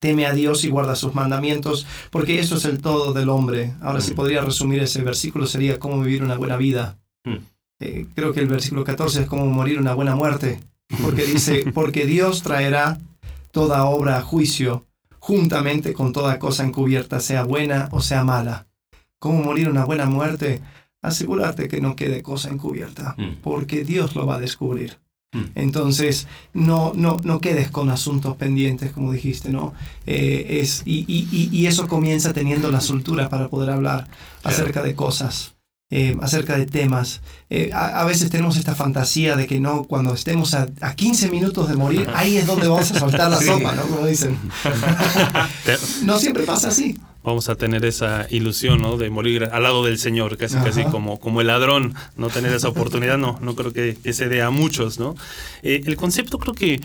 teme 0.00 0.26
a 0.26 0.32
Dios 0.32 0.64
y 0.64 0.68
guarda 0.68 0.96
sus 0.96 1.14
mandamientos, 1.14 1.86
porque 2.10 2.40
eso 2.40 2.56
es 2.56 2.64
el 2.64 2.80
todo 2.80 3.12
del 3.12 3.28
hombre. 3.28 3.74
Ahora, 3.80 4.00
si 4.00 4.12
podría 4.12 4.42
resumir 4.42 4.82
ese 4.82 5.02
versículo, 5.02 5.46
sería 5.46 5.78
cómo 5.78 6.00
vivir 6.02 6.22
una 6.22 6.36
buena 6.36 6.56
vida. 6.56 6.98
Mm. 7.24 7.36
Eh, 7.78 8.06
creo 8.14 8.32
que 8.32 8.40
el 8.40 8.48
versículo 8.48 8.84
14 8.84 9.22
es 9.22 9.26
cómo 9.28 9.46
morir 9.46 9.78
una 9.78 9.94
buena 9.94 10.16
muerte, 10.16 10.60
porque 11.02 11.24
dice, 11.24 11.70
porque 11.74 12.06
Dios 12.06 12.42
traerá 12.42 12.98
toda 13.52 13.84
obra 13.84 14.18
a 14.18 14.22
juicio, 14.22 14.84
juntamente 15.20 15.92
con 15.92 16.12
toda 16.12 16.38
cosa 16.38 16.64
encubierta, 16.64 17.20
sea 17.20 17.44
buena 17.44 17.88
o 17.92 18.00
sea 18.00 18.24
mala. 18.24 18.65
¿Cómo 19.18 19.42
morir 19.42 19.68
una 19.68 19.84
buena 19.84 20.06
muerte? 20.06 20.60
Asegúrate 21.02 21.68
que 21.68 21.80
no 21.80 21.96
quede 21.96 22.22
cosa 22.22 22.50
encubierta, 22.50 23.14
mm. 23.16 23.42
porque 23.42 23.84
Dios 23.84 24.14
lo 24.14 24.26
va 24.26 24.36
a 24.36 24.40
descubrir. 24.40 24.98
Mm. 25.32 25.44
Entonces, 25.54 26.26
no, 26.52 26.92
no, 26.94 27.18
no 27.22 27.40
quedes 27.40 27.70
con 27.70 27.90
asuntos 27.90 28.36
pendientes, 28.36 28.92
como 28.92 29.12
dijiste, 29.12 29.50
¿no? 29.50 29.74
Eh, 30.06 30.60
es, 30.62 30.82
y, 30.84 31.04
y, 31.06 31.48
y, 31.52 31.66
eso 31.66 31.86
comienza 31.88 32.32
teniendo 32.32 32.70
la 32.70 32.80
soltura 32.80 33.28
para 33.28 33.48
poder 33.48 33.70
hablar 33.70 34.08
acerca 34.42 34.82
de 34.82 34.94
cosas. 34.94 35.56
Eh, 35.88 36.16
acerca 36.20 36.58
de 36.58 36.66
temas. 36.66 37.20
Eh, 37.48 37.70
a, 37.72 38.02
veces 38.04 38.28
tenemos 38.28 38.56
esta 38.56 38.74
fantasía 38.74 39.36
de 39.36 39.46
que 39.46 39.60
no, 39.60 39.84
cuando 39.84 40.14
estemos 40.14 40.52
a, 40.54 40.66
15 40.66 41.28
minutos 41.28 41.68
de 41.68 41.76
morir, 41.76 42.10
ahí 42.12 42.36
es 42.38 42.46
donde 42.46 42.66
vamos 42.66 42.90
a 42.90 42.98
soltar 42.98 43.30
la 43.30 43.40
sopa, 43.40 43.72
¿no? 43.72 43.82
Como 43.82 44.04
dicen. 44.04 44.36
no 46.02 46.18
siempre 46.18 46.42
pasa 46.42 46.68
así. 46.68 46.98
Vamos 47.26 47.48
a 47.48 47.56
tener 47.56 47.84
esa 47.84 48.26
ilusión, 48.30 48.80
¿no? 48.80 48.96
De 48.96 49.10
morir 49.10 49.48
al 49.52 49.64
lado 49.64 49.84
del 49.84 49.98
Señor, 49.98 50.38
casi, 50.38 50.54
casi 50.56 50.84
como, 50.84 51.18
como 51.18 51.40
el 51.40 51.48
ladrón, 51.48 51.94
no 52.16 52.28
tener 52.28 52.52
esa 52.54 52.68
oportunidad, 52.68 53.18
no, 53.18 53.38
no 53.42 53.56
creo 53.56 53.72
que, 53.72 53.96
se 54.12 54.28
dé 54.28 54.42
a 54.42 54.50
muchos, 54.50 55.00
¿no? 55.00 55.16
Eh, 55.62 55.82
el 55.84 55.96
concepto 55.96 56.38
creo 56.38 56.54
que 56.54 56.80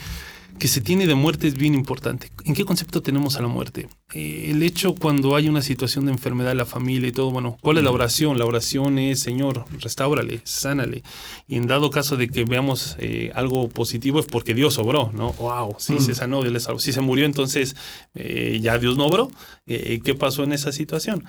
que 0.61 0.67
se 0.67 0.79
tiene 0.79 1.07
de 1.07 1.15
muerte 1.15 1.47
es 1.47 1.55
bien 1.55 1.73
importante. 1.73 2.31
¿En 2.45 2.53
qué 2.53 2.65
concepto 2.65 3.01
tenemos 3.01 3.35
a 3.35 3.41
la 3.41 3.47
muerte? 3.47 3.89
Eh, 4.13 4.51
el 4.51 4.61
hecho 4.63 4.93
cuando 4.95 5.35
hay 5.35 5.47
una 5.47 5.61
situación 5.61 6.05
de 6.05 6.11
enfermedad 6.11 6.51
en 6.51 6.57
la 6.57 6.65
familia 6.65 7.07
y 7.07 7.11
todo, 7.11 7.31
bueno, 7.31 7.57
¿cuál 7.61 7.77
es 7.77 7.83
la 7.83 7.91
oración? 7.91 8.37
La 8.37 8.45
oración 8.45 8.99
es, 8.99 9.19
Señor, 9.19 9.65
restáurale, 9.79 10.41
sánale. 10.43 11.03
Y 11.47 11.55
en 11.55 11.67
dado 11.67 11.89
caso 11.89 12.17
de 12.17 12.27
que 12.27 12.43
veamos 12.43 12.97
eh, 12.99 13.31
algo 13.35 13.69
positivo 13.69 14.19
es 14.19 14.25
porque 14.25 14.53
Dios 14.53 14.77
obró, 14.77 15.11
¿no? 15.13 15.33
¡Wow! 15.33 15.75
Sí, 15.77 15.99
se 15.99 16.13
sanó, 16.13 16.41
Dios 16.41 16.53
le 16.53 16.59
salvó. 16.59 16.79
Si 16.79 16.91
se 16.91 17.01
murió, 17.01 17.25
entonces 17.25 17.75
eh, 18.13 18.59
ya 18.61 18.77
Dios 18.77 18.97
no 18.97 19.05
obró. 19.05 19.31
¿Qué 19.65 20.15
pasó 20.19 20.43
en 20.43 20.51
esa 20.51 20.73
situación? 20.73 21.23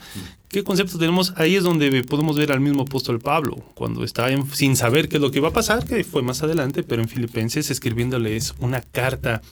¿Qué 0.48 0.64
concepto 0.64 0.98
tenemos? 0.98 1.32
Ahí 1.36 1.54
es 1.54 1.62
donde 1.62 2.02
podemos 2.02 2.36
ver 2.36 2.50
al 2.50 2.60
mismo 2.60 2.82
apóstol 2.82 3.20
Pablo, 3.20 3.56
cuando 3.74 4.02
está 4.02 4.26
sin 4.52 4.74
saber 4.74 5.08
qué 5.08 5.16
es 5.16 5.22
lo 5.22 5.30
que 5.30 5.38
va 5.38 5.48
a 5.48 5.52
pasar, 5.52 5.86
que 5.86 6.02
fue 6.02 6.22
más 6.22 6.42
adelante, 6.42 6.82
pero 6.82 7.02
en 7.02 7.08
Filipenses 7.08 7.70
escribiéndoles 7.70 8.54
una 8.58 8.80
carta 8.80 9.42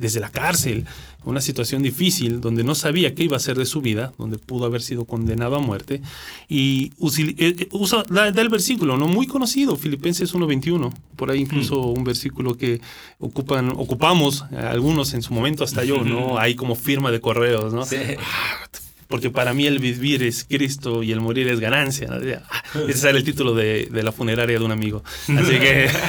desde 0.00 0.18
la 0.18 0.30
cárcel, 0.30 0.86
una 1.24 1.42
situación 1.42 1.82
difícil 1.82 2.40
donde 2.40 2.64
no 2.64 2.74
sabía 2.74 3.14
qué 3.14 3.24
iba 3.24 3.36
a 3.36 3.36
hacer 3.36 3.56
de 3.58 3.66
su 3.66 3.82
vida, 3.82 4.12
donde 4.18 4.38
pudo 4.38 4.64
haber 4.64 4.80
sido 4.80 5.04
condenado 5.04 5.56
a 5.56 5.58
muerte, 5.60 6.00
y 6.48 6.86
eh, 6.86 7.34
eh, 7.38 7.68
usa, 7.72 8.04
da, 8.08 8.28
el 8.28 8.48
versículo, 8.48 8.96
¿no? 8.96 9.06
Muy 9.06 9.26
conocido, 9.26 9.76
Filipenses 9.76 10.34
1.21, 10.34 10.92
por 11.16 11.30
ahí 11.30 11.40
incluso 11.40 11.74
mm. 11.74 11.98
un 11.98 12.04
versículo 12.04 12.56
que 12.56 12.80
ocupan, 13.18 13.70
ocupamos 13.76 14.46
eh, 14.50 14.56
algunos 14.56 15.12
en 15.12 15.20
su 15.20 15.34
momento, 15.34 15.64
hasta 15.64 15.84
yo, 15.84 16.02
¿no? 16.04 16.38
Ahí 16.38 16.54
como 16.54 16.74
firma 16.74 17.10
de 17.10 17.20
correos, 17.20 17.74
¿no? 17.74 17.82
Ah, 17.82 18.79
porque 19.10 19.28
para 19.28 19.52
mí 19.52 19.66
el 19.66 19.80
vivir 19.80 20.22
es 20.22 20.46
Cristo 20.48 21.02
y 21.02 21.12
el 21.12 21.20
morir 21.20 21.48
es 21.48 21.60
ganancia. 21.60 22.08
Ese 22.88 23.08
era 23.08 23.18
el 23.18 23.24
título 23.24 23.54
de, 23.54 23.88
de 23.90 24.02
la 24.02 24.12
funeraria 24.12 24.58
de 24.58 24.64
un 24.64 24.72
amigo. 24.72 25.02
Así 25.24 25.58
que... 25.58 25.90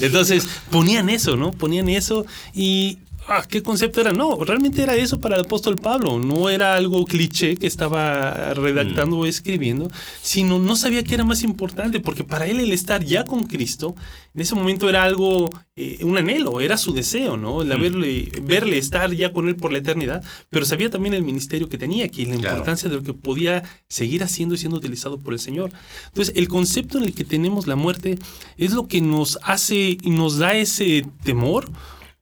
Entonces 0.00 0.46
ponían 0.70 1.10
eso, 1.10 1.36
¿no? 1.36 1.50
Ponían 1.50 1.88
eso 1.88 2.24
y 2.54 2.98
ah, 3.28 3.44
¿qué 3.48 3.62
concepto 3.62 4.00
era? 4.00 4.12
No, 4.12 4.36
realmente 4.44 4.82
era 4.82 4.94
eso 4.94 5.20
para 5.20 5.36
el 5.36 5.42
apóstol 5.42 5.76
Pablo, 5.76 6.18
no 6.18 6.48
era 6.48 6.74
algo 6.74 7.04
cliché 7.04 7.56
que 7.56 7.66
estaba 7.66 8.54
redactando 8.54 9.18
o 9.18 9.26
escribiendo, 9.26 9.90
sino 10.20 10.58
no 10.58 10.76
sabía 10.76 11.02
qué 11.04 11.14
era 11.14 11.24
más 11.24 11.42
importante, 11.42 12.00
porque 12.00 12.24
para 12.24 12.46
él 12.46 12.60
el 12.60 12.72
estar 12.72 13.04
ya 13.04 13.24
con 13.24 13.44
Cristo, 13.44 13.94
en 14.34 14.40
ese 14.40 14.54
momento 14.54 14.88
era 14.88 15.02
algo, 15.02 15.50
eh, 15.76 15.98
un 16.02 16.18
anhelo, 16.18 16.60
era 16.60 16.76
su 16.76 16.92
deseo, 16.92 17.36
¿no? 17.36 17.62
El 17.62 17.68
verle, 17.68 18.32
verle 18.42 18.78
estar 18.78 19.12
ya 19.12 19.32
con 19.32 19.48
él 19.48 19.56
por 19.56 19.72
la 19.72 19.78
eternidad, 19.78 20.24
pero 20.50 20.64
sabía 20.64 20.90
también 20.90 21.14
el 21.14 21.22
ministerio 21.22 21.68
que 21.68 21.78
tenía 21.78 22.04
aquí, 22.04 22.24
la 22.24 22.36
importancia 22.36 22.88
de 22.88 22.96
lo 22.96 23.02
que 23.02 23.14
podía 23.14 23.62
seguir 23.88 24.22
haciendo 24.22 24.54
y 24.54 24.58
siendo 24.58 24.76
utilizado 24.76 25.18
por 25.18 25.32
el 25.32 25.38
Señor. 25.38 25.70
Entonces, 26.06 26.34
el 26.36 26.48
concepto 26.48 26.98
en 26.98 27.04
el 27.04 27.14
que 27.14 27.24
tenemos 27.24 27.66
la 27.66 27.76
muerte 27.76 28.18
es 28.56 28.72
lo 28.72 28.88
que 28.88 29.00
nos 29.00 29.38
hace 29.42 29.98
y 30.00 30.10
nos 30.10 30.38
da 30.38 30.54
ese 30.54 31.06
temor 31.22 31.70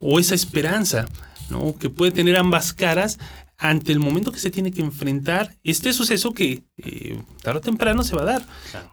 o 0.01 0.19
esa 0.19 0.35
esperanza, 0.35 1.07
¿no? 1.51 1.77
Que 1.79 1.91
puede 1.91 2.11
tener 2.11 2.37
ambas 2.37 2.73
caras 2.73 3.19
ante 3.61 3.93
el 3.93 4.01
momento 4.01 4.33
que 4.33 4.41
se 4.41 4.51
tiene 4.51 4.73
que 4.73 4.81
enfrentar 4.81 5.55
este 5.63 5.93
suceso 5.93 6.33
que 6.33 6.63
eh, 6.79 7.23
tarde 7.43 7.59
o 7.59 7.61
temprano 7.61 8.03
se 8.03 8.17
va 8.17 8.23
a 8.23 8.25
dar. 8.25 8.47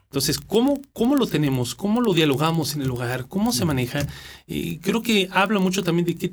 Entonces, 0.03 0.39
¿cómo, 0.39 0.81
¿cómo 0.91 1.15
lo 1.15 1.25
tenemos? 1.25 1.73
¿Cómo 1.73 2.01
lo 2.01 2.13
dialogamos 2.13 2.75
en 2.75 2.81
el 2.81 2.91
hogar? 2.91 3.27
¿Cómo 3.27 3.53
se 3.53 3.63
maneja? 3.63 4.05
Eh, 4.45 4.79
creo 4.81 5.01
que 5.01 5.29
habla 5.31 5.59
mucho 5.59 5.83
también 5.83 6.05
de 6.05 6.15
que 6.15 6.31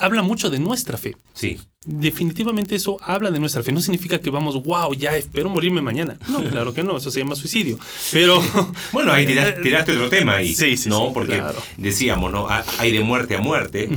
habla 0.00 0.22
mucho 0.22 0.50
de 0.50 0.58
nuestra 0.58 0.98
fe. 0.98 1.16
Sí. 1.34 1.58
Definitivamente 1.84 2.74
eso 2.74 2.98
habla 3.02 3.30
de 3.30 3.38
nuestra 3.38 3.62
fe. 3.62 3.72
No 3.72 3.80
significa 3.80 4.20
que 4.20 4.30
vamos, 4.30 4.62
wow, 4.62 4.94
ya 4.94 5.16
espero 5.16 5.48
morirme 5.48 5.80
mañana. 5.80 6.18
No, 6.28 6.42
claro 6.50 6.74
que 6.74 6.82
no, 6.82 6.96
eso 6.96 7.10
se 7.10 7.20
llama 7.20 7.34
suicidio. 7.34 7.78
Pero. 8.12 8.42
bueno, 8.92 9.12
ahí 9.12 9.26
tiraste, 9.62 9.92
otro 9.92 10.08
tema 10.08 10.36
ahí. 10.36 10.54
Sí, 10.54 10.76
sí. 10.76 10.88
¿no? 10.88 11.12
Porque 11.12 11.42
decíamos, 11.76 12.32
¿no? 12.32 12.48
Hay 12.78 12.92
de 12.92 13.00
muerte 13.00 13.36
a 13.36 13.40
muerte. 13.40 13.88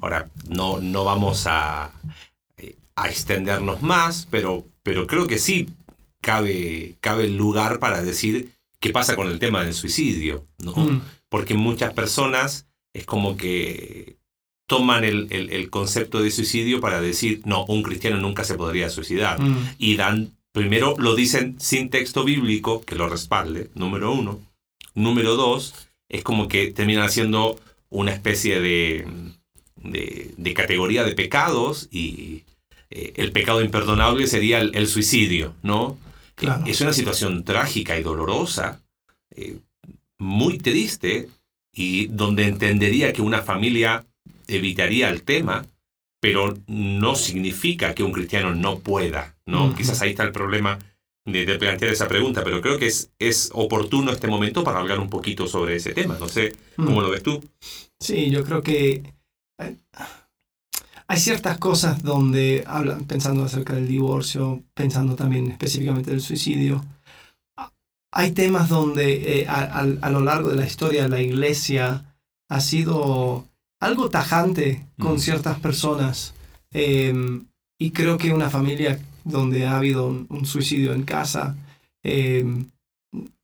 Ahora, 0.00 0.28
no, 0.48 0.80
no 0.80 1.04
vamos 1.04 1.46
a, 1.46 1.90
a 2.96 3.08
extendernos 3.08 3.82
más, 3.82 4.28
pero, 4.30 4.66
pero 4.82 5.06
creo 5.06 5.26
que 5.26 5.38
sí 5.38 5.68
cabe, 6.20 6.96
cabe 7.00 7.24
el 7.24 7.36
lugar 7.36 7.78
para 7.78 8.02
decir 8.02 8.52
qué 8.80 8.90
pasa 8.90 9.16
con 9.16 9.28
el 9.28 9.38
tema 9.38 9.64
del 9.64 9.74
suicidio, 9.74 10.46
¿no? 10.58 10.74
Mm. 10.74 11.02
Porque 11.28 11.54
muchas 11.54 11.92
personas 11.92 12.66
es 12.92 13.04
como 13.04 13.36
que 13.36 14.16
toman 14.72 15.04
el, 15.04 15.28
el, 15.30 15.68
concepto 15.68 16.22
de 16.22 16.30
suicidio 16.30 16.80
para 16.80 17.02
decir, 17.02 17.42
no, 17.44 17.66
un 17.66 17.82
cristiano 17.82 18.16
nunca 18.16 18.42
se 18.42 18.54
podría 18.54 18.88
suicidar. 18.88 19.38
Mm. 19.38 19.74
Y 19.76 19.96
dan, 19.96 20.32
primero 20.50 20.94
lo 20.98 21.14
dicen 21.14 21.56
sin 21.60 21.90
texto 21.90 22.24
bíblico 22.24 22.80
que 22.80 22.94
lo 22.94 23.06
respalde, 23.06 23.68
número 23.74 24.10
uno. 24.14 24.40
Número 24.94 25.36
dos, 25.36 25.74
es 26.08 26.24
como 26.24 26.48
que 26.48 26.68
terminan 26.68 27.04
haciendo 27.04 27.60
una 27.90 28.12
especie 28.12 28.62
de, 28.62 29.06
de, 29.76 30.54
categoría 30.54 31.04
de 31.04 31.14
pecados 31.14 31.88
y 31.90 32.44
eh, 32.88 33.12
el 33.16 33.30
pecado 33.32 33.60
imperdonable 33.60 34.26
sería 34.26 34.58
el, 34.58 34.86
suicidio, 34.88 35.54
¿no? 35.62 35.98
Es 36.64 36.80
una 36.80 36.94
situación 36.94 37.44
trágica 37.44 37.98
y 37.98 38.02
dolorosa, 38.02 38.80
eh, 39.36 39.58
muy 40.18 40.56
triste, 40.56 41.28
y 41.74 42.06
donde 42.06 42.46
entendería 42.46 43.12
que 43.12 43.20
una 43.20 43.42
familia 43.42 44.06
evitaría 44.52 45.08
el 45.08 45.22
tema, 45.22 45.66
pero 46.20 46.54
no 46.66 47.14
significa 47.14 47.94
que 47.94 48.02
un 48.02 48.12
cristiano 48.12 48.54
no 48.54 48.78
pueda, 48.78 49.36
¿no? 49.46 49.74
Quizás 49.74 50.00
ahí 50.02 50.10
está 50.10 50.22
el 50.22 50.32
problema 50.32 50.78
de, 51.24 51.44
plantear 51.58 51.92
esa 51.92 52.08
pregunta, 52.08 52.42
pero 52.44 52.60
creo 52.60 52.78
que 52.78 52.86
es, 52.86 53.10
es 53.18 53.50
oportuno 53.54 54.12
este 54.12 54.28
momento 54.28 54.64
para 54.64 54.80
hablar 54.80 54.98
un 54.98 55.10
poquito 55.10 55.46
sobre 55.46 55.76
ese 55.76 55.92
tema. 55.92 56.16
No 56.18 56.28
sé, 56.28 56.52
¿cómo 56.76 57.00
lo 57.00 57.10
ves 57.10 57.22
tú? 57.22 57.42
Sí, 58.00 58.30
yo 58.30 58.44
creo 58.44 58.62
que 58.62 59.02
hay, 59.58 61.18
ciertas 61.18 61.58
cosas 61.58 62.02
donde 62.02 62.64
hablan, 62.66 63.04
pensando 63.04 63.44
acerca 63.44 63.74
del 63.74 63.86
divorcio, 63.86 64.62
pensando 64.74 65.14
también 65.14 65.50
específicamente 65.50 66.10
del 66.10 66.20
suicidio, 66.20 66.84
hay 68.12 68.32
temas 68.32 68.68
donde 68.68 69.40
eh, 69.40 69.46
a, 69.48 70.10
lo 70.10 70.20
largo 70.20 70.50
de 70.50 70.56
la 70.56 70.66
historia 70.66 71.08
la 71.08 71.20
iglesia 71.20 72.14
ha 72.48 72.60
sido 72.60 73.48
algo 73.82 74.08
tajante 74.08 74.86
con 74.96 75.18
ciertas 75.18 75.58
personas. 75.58 76.34
Em, 76.70 77.46
y 77.78 77.90
creo 77.90 78.16
que 78.16 78.32
una 78.32 78.48
familia 78.48 79.00
donde 79.24 79.66
ha 79.66 79.76
habido 79.76 80.06
un, 80.06 80.46
suicidio 80.46 80.94
en 80.94 81.02
casa, 81.02 81.56
em, 82.04 82.70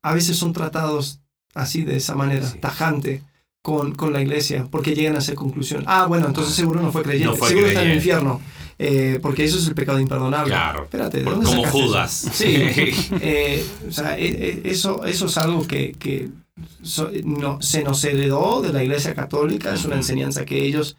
a 0.01 0.15
veces 0.15 0.37
son 0.37 0.53
tratados 0.53 1.21
así, 1.55 1.83
de 1.83 1.97
esa 1.97 2.15
manera, 2.15 2.49
tajante. 2.61 3.23
Con, 3.61 3.93
con, 3.97 4.13
la 4.13 4.23
iglesia, 4.23 4.67
porque 4.71 4.95
llegan 4.95 5.17
a 5.17 5.19
esa 5.19 5.35
conclusión. 5.35 5.83
Ah, 5.87 6.07
bueno, 6.07 6.29
entonces 6.29 6.55
seguro 6.55 6.81
no 6.81 6.91
fue 6.93 7.03
creyente, 7.03 7.37
seguro 7.45 7.67
está 7.67 7.83
en 7.83 7.89
el 7.89 7.97
infierno, 7.97 8.41
eh, 8.79 9.19
porque 9.21 9.45
eso 9.45 9.59
es 9.59 9.67
el 9.67 9.75
pecado 9.75 9.99
imperdonable. 9.99 10.53
Claro. 10.53 10.85
Espérate, 10.85 11.25
Como 11.25 11.65
Judas. 11.67 12.29
Sí. 12.33 12.47
Eh, 13.21 13.65
o 13.89 13.93
sea, 13.93 14.19
e, 14.19 14.27
e, 14.27 14.71
eso, 14.71 15.05
eso 15.05 15.27
es 15.27 15.39
algo 15.39 15.67
que, 15.67 15.93
que 15.93 16.29
no, 17.25 17.61
se 17.61 17.83
nos 17.83 18.05
heredó 18.05 18.63
de 18.63 18.73
la 18.73 18.83
Iglesia 18.83 19.15
Católica, 19.15 19.75
es 19.75 19.85
una 19.85 19.97
enseñanza 19.97 20.45
que 20.45 20.65
ellos 20.65 20.97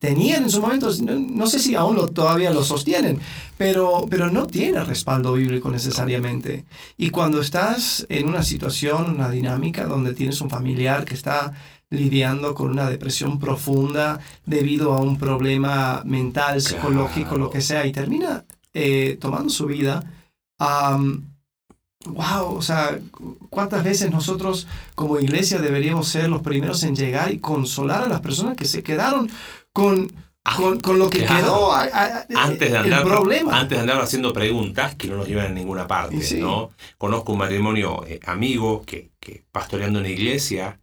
tenían 0.00 0.44
en 0.44 0.50
su 0.50 0.62
momento, 0.62 0.90
no, 1.02 1.46
sé 1.46 1.58
si 1.58 1.74
aún 1.74 1.94
lo, 1.94 2.08
todavía 2.08 2.50
lo 2.50 2.64
sostienen, 2.64 3.20
pero, 3.58 4.06
pero 4.08 4.30
no 4.30 4.46
tiene 4.46 4.82
respaldo 4.82 5.34
bíblico 5.34 5.70
necesariamente. 5.70 6.64
Y 6.96 7.10
cuando 7.10 7.42
estás 7.42 8.06
en 8.08 8.26
una 8.26 8.42
situación, 8.42 9.10
una 9.10 9.30
dinámica 9.30 9.84
donde 9.84 10.14
tienes 10.14 10.40
un 10.40 10.48
familiar 10.48 11.04
que 11.04 11.14
está 11.14 11.52
lidiando 11.90 12.54
con 12.54 12.70
una 12.70 12.88
depresión 12.88 13.38
profunda 13.38 14.20
debido 14.46 14.94
a 14.94 15.02
un 15.02 15.18
problema 15.18 16.02
mental, 16.06 16.62
psicológico, 16.62 17.36
lo 17.36 17.50
que 17.50 17.60
sea, 17.60 17.84
y 17.84 17.92
termina 17.92 18.44
eh, 18.72 19.18
tomando 19.20 19.50
su 19.50 19.66
vida, 19.66 20.02
wow, 22.06 22.54
o 22.54 22.62
sea, 22.62 22.98
¿cuántas 23.50 23.84
veces 23.84 24.10
nosotros 24.10 24.66
como 24.94 25.20
iglesia 25.20 25.58
deberíamos 25.58 26.08
ser 26.08 26.30
los 26.30 26.40
primeros 26.40 26.82
en 26.84 26.96
llegar 26.96 27.32
y 27.32 27.38
consolar 27.38 28.04
a 28.04 28.08
las 28.08 28.20
personas 28.20 28.56
que 28.56 28.64
se 28.64 28.82
quedaron 28.82 29.30
con, 29.72 30.10
ah, 30.44 30.58
con, 30.82 30.98
lo 30.98 31.08
que 31.10 31.24
quedó 31.24 31.72
antes 31.72 32.70
de 32.70 32.78
andar, 32.78 33.04
problema? 33.04 33.58
Antes 33.58 33.78
de 33.78 33.82
andar 33.82 34.00
haciendo 34.00 34.32
preguntas 34.32 34.94
que 34.94 35.08
no 35.08 35.16
nos 35.16 35.28
llevan 35.28 35.46
a 35.46 35.50
ninguna 35.50 35.86
parte, 35.86 36.16
¿no? 36.38 36.72
Conozco 36.98 37.32
un 37.32 37.38
matrimonio 37.38 38.04
eh, 38.06 38.20
amigo 38.26 38.82
que, 38.82 39.10
que 39.20 39.44
pastoreando 39.50 39.98
en 40.00 40.04
la 40.04 40.10
iglesia 40.10 40.80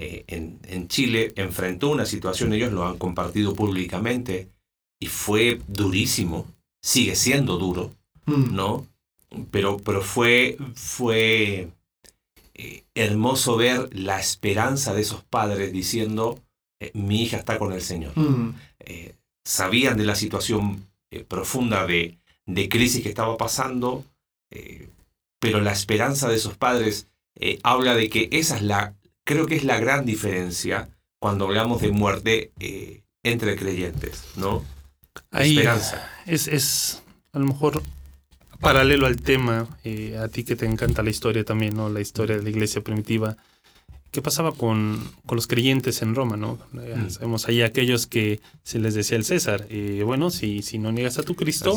eh, 0.00 0.24
en, 0.28 0.60
en, 0.68 0.86
Chile 0.86 1.32
enfrentó 1.34 1.88
una 1.88 2.06
situación, 2.06 2.52
ellos 2.52 2.72
lo 2.72 2.86
han 2.86 2.98
compartido 2.98 3.56
públicamente, 3.56 4.48
y 5.00 5.06
fue 5.06 5.60
durísimo, 5.66 6.46
sigue 6.80 7.16
siendo 7.16 7.56
duro, 7.56 7.92
mm. 8.26 8.54
¿no? 8.54 8.86
Pero, 9.50 9.76
pero 9.78 10.00
fue, 10.00 10.56
fue 10.74 11.72
eh, 12.54 12.84
hermoso 12.94 13.56
ver 13.56 13.88
la 13.92 14.20
esperanza 14.20 14.94
de 14.94 15.00
esos 15.00 15.24
padres 15.24 15.72
diciendo, 15.72 16.38
eh, 16.80 16.90
mi 16.94 17.22
hija 17.22 17.38
está 17.38 17.58
con 17.58 17.72
el 17.72 17.82
Señor. 17.82 18.12
Mm. 18.16 18.54
sabían 19.44 19.96
de 19.96 20.04
la 20.04 20.14
situación 20.14 20.86
profunda 21.26 21.86
de, 21.86 22.18
de, 22.46 22.68
crisis 22.68 23.02
que 23.02 23.08
estaba 23.08 23.36
pasando, 23.36 24.04
pero 25.40 25.60
la 25.60 25.72
esperanza 25.72 26.28
de 26.28 26.36
esos 26.36 26.56
padres 26.56 27.06
habla 27.62 27.94
de 27.94 28.10
que 28.10 28.28
esa 28.32 28.56
es 28.56 28.62
la, 28.62 28.94
creo 29.24 29.46
que 29.46 29.56
es 29.56 29.64
la 29.64 29.78
gran 29.78 30.04
diferencia 30.04 30.88
cuando 31.18 31.46
hablamos 31.46 31.82
de 31.82 31.90
muerte 31.90 32.52
eh, 32.60 33.02
entre 33.22 33.56
creyentes, 33.56 34.24
¿no? 34.36 34.64
Esperanza. 35.32 36.08
Es, 36.26 36.48
es 36.48 37.02
a 37.32 37.38
lo 37.38 37.46
mejor 37.46 37.82
paralelo 38.60 39.06
al 39.06 39.16
tema, 39.16 39.68
eh, 39.84 40.16
a 40.16 40.28
ti 40.28 40.44
que 40.44 40.56
te 40.56 40.66
encanta 40.66 41.02
la 41.02 41.10
historia 41.10 41.44
también, 41.44 41.76
¿no? 41.76 41.88
La 41.88 42.00
historia 42.00 42.36
de 42.36 42.42
la 42.42 42.50
iglesia 42.50 42.82
primitiva. 42.82 43.36
¿Qué 44.10 44.22
pasaba 44.22 44.52
con, 44.52 45.02
con 45.26 45.36
los 45.36 45.46
creyentes 45.46 46.02
en 46.02 46.14
Roma, 46.14 46.36
no? 46.36 46.58
Eh, 46.80 46.96
mm. 46.96 47.10
Sabemos 47.10 47.48
ahí 47.48 47.62
aquellos 47.62 48.06
que 48.06 48.40
se 48.62 48.78
les 48.78 48.94
decía 48.94 49.16
el 49.16 49.24
César, 49.24 49.66
bueno, 50.04 50.30
si, 50.30 50.62
si 50.62 50.78
no 50.78 50.92
niegas 50.92 51.18
a 51.18 51.22
tu 51.22 51.34
Cristo, 51.34 51.76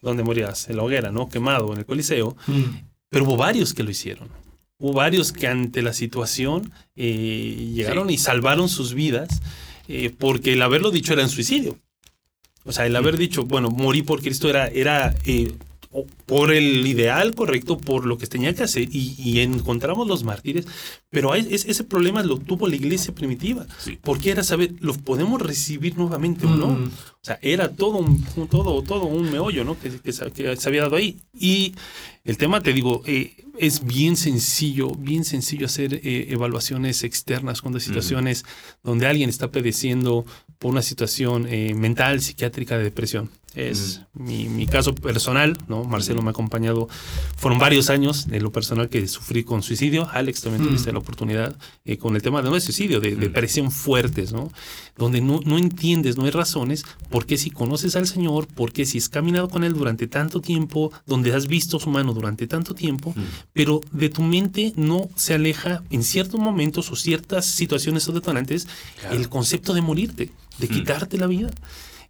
¿dónde 0.00 0.22
morías? 0.22 0.68
En 0.68 0.76
la 0.76 0.82
hoguera, 0.82 1.10
¿no? 1.12 1.28
Quemado 1.28 1.72
en 1.72 1.80
el 1.80 1.86
Coliseo. 1.86 2.36
Mm. 2.46 2.62
Pero 3.08 3.24
hubo 3.24 3.36
varios 3.36 3.74
que 3.74 3.82
lo 3.82 3.90
hicieron. 3.90 4.28
Hubo 4.78 4.92
varios 4.92 5.32
que 5.32 5.46
ante 5.46 5.80
la 5.80 5.92
situación 5.92 6.72
eh, 6.96 7.70
llegaron 7.74 8.10
y 8.10 8.18
salvaron 8.18 8.68
sus 8.68 8.92
vidas 8.92 9.40
eh, 9.88 10.12
porque 10.16 10.52
el 10.52 10.62
haberlo 10.62 10.90
dicho 10.90 11.14
era 11.14 11.22
en 11.22 11.30
suicidio. 11.30 11.78
O 12.64 12.72
sea, 12.72 12.84
el 12.84 12.94
haber 12.96 13.16
dicho, 13.16 13.44
bueno, 13.44 13.70
morí 13.70 14.02
por 14.02 14.20
Cristo 14.20 14.50
era, 14.50 14.66
era 14.66 15.14
por 16.26 16.52
el 16.52 16.86
ideal 16.86 17.34
correcto, 17.34 17.78
por 17.78 18.06
lo 18.06 18.18
que 18.18 18.26
tenía 18.26 18.54
que 18.54 18.64
hacer, 18.64 18.88
y, 18.90 19.40
encontramos 19.40 20.06
los 20.06 20.24
mártires, 20.24 20.66
pero 21.10 21.34
ese 21.34 21.84
problema 21.84 22.22
lo 22.22 22.38
tuvo 22.38 22.68
la 22.68 22.76
iglesia 22.76 23.14
primitiva, 23.14 23.66
porque 24.02 24.30
era 24.30 24.42
saber, 24.42 24.74
¿lo 24.80 24.94
podemos 24.94 25.40
recibir 25.40 25.96
nuevamente 25.96 26.46
o 26.46 26.50
no? 26.50 26.90
Sea, 27.26 27.40
era 27.42 27.72
todo 27.72 27.98
un, 27.98 28.22
todo, 28.48 28.82
todo 28.82 29.06
un 29.06 29.32
meollo, 29.32 29.64
¿no? 29.64 29.76
Que, 29.76 29.90
que, 29.98 30.12
se 30.12 30.68
había 30.68 30.82
dado 30.82 30.94
ahí. 30.94 31.16
Y 31.34 31.74
el 32.24 32.38
tema, 32.38 32.60
te 32.60 32.72
digo, 32.72 33.02
eh, 33.04 33.34
es 33.58 33.84
bien 33.84 34.16
sencillo, 34.16 34.94
bien 34.94 35.24
sencillo 35.24 35.66
hacer 35.66 35.94
eh, 35.94 36.28
evaluaciones 36.30 37.02
externas 37.02 37.62
cuando 37.62 37.78
hay 37.78 37.84
situaciones 37.84 38.44
donde 38.84 39.08
alguien 39.08 39.28
está 39.28 39.50
padeciendo 39.50 40.24
por 40.58 40.70
una 40.70 40.82
situación 40.82 41.46
eh, 41.48 41.74
mental, 41.74 42.20
psiquiátrica 42.20 42.78
de 42.78 42.84
depresión. 42.84 43.30
Es 43.54 44.02
mi, 44.12 44.50
mi, 44.50 44.66
caso 44.66 44.94
personal, 44.94 45.56
¿no? 45.66 45.82
Marcelo 45.84 46.20
me 46.20 46.28
ha 46.28 46.32
acompañado, 46.32 46.90
fueron 47.38 47.58
varios 47.58 47.88
años 47.88 48.28
de 48.28 48.38
lo 48.38 48.52
personal 48.52 48.90
que 48.90 49.08
sufrí 49.08 49.44
con 49.44 49.62
suicidio. 49.62 50.10
Alex 50.10 50.42
también 50.42 50.66
tuviste 50.66 50.92
la 50.92 50.98
oportunidad 50.98 51.56
eh, 51.86 51.96
con 51.96 52.14
el 52.16 52.20
tema 52.20 52.42
de 52.42 52.50
no 52.50 52.54
de 52.54 52.60
suicidio, 52.60 53.00
de, 53.00 53.16
depresión 53.16 53.72
fuertes, 53.72 54.34
¿no? 54.34 54.52
Donde 54.98 55.22
no, 55.22 55.40
no 55.46 55.56
entiendes, 55.56 56.18
no 56.18 56.24
hay 56.24 56.32
razones, 56.32 56.84
por 57.16 57.24
qué 57.24 57.38
si 57.38 57.48
conoces 57.48 57.96
al 57.96 58.06
Señor, 58.06 58.46
por 58.46 58.74
qué 58.74 58.84
si 58.84 58.98
has 58.98 59.08
caminado 59.08 59.48
con 59.48 59.64
Él 59.64 59.72
durante 59.72 60.06
tanto 60.06 60.42
tiempo, 60.42 60.92
donde 61.06 61.32
has 61.32 61.46
visto 61.46 61.80
su 61.80 61.88
mano 61.88 62.12
durante 62.12 62.46
tanto 62.46 62.74
tiempo, 62.74 63.14
pero 63.54 63.80
de 63.90 64.10
tu 64.10 64.20
mente 64.20 64.74
no 64.76 65.08
se 65.16 65.32
aleja 65.32 65.82
en 65.88 66.02
ciertos 66.02 66.38
momentos 66.38 66.92
o 66.92 66.94
ciertas 66.94 67.46
situaciones 67.46 68.06
o 68.06 68.12
detonantes 68.12 68.68
el 69.12 69.30
concepto 69.30 69.72
de 69.72 69.80
morirte, 69.80 70.30
de 70.58 70.68
quitarte 70.68 71.16
la 71.16 71.26
vida. 71.26 71.48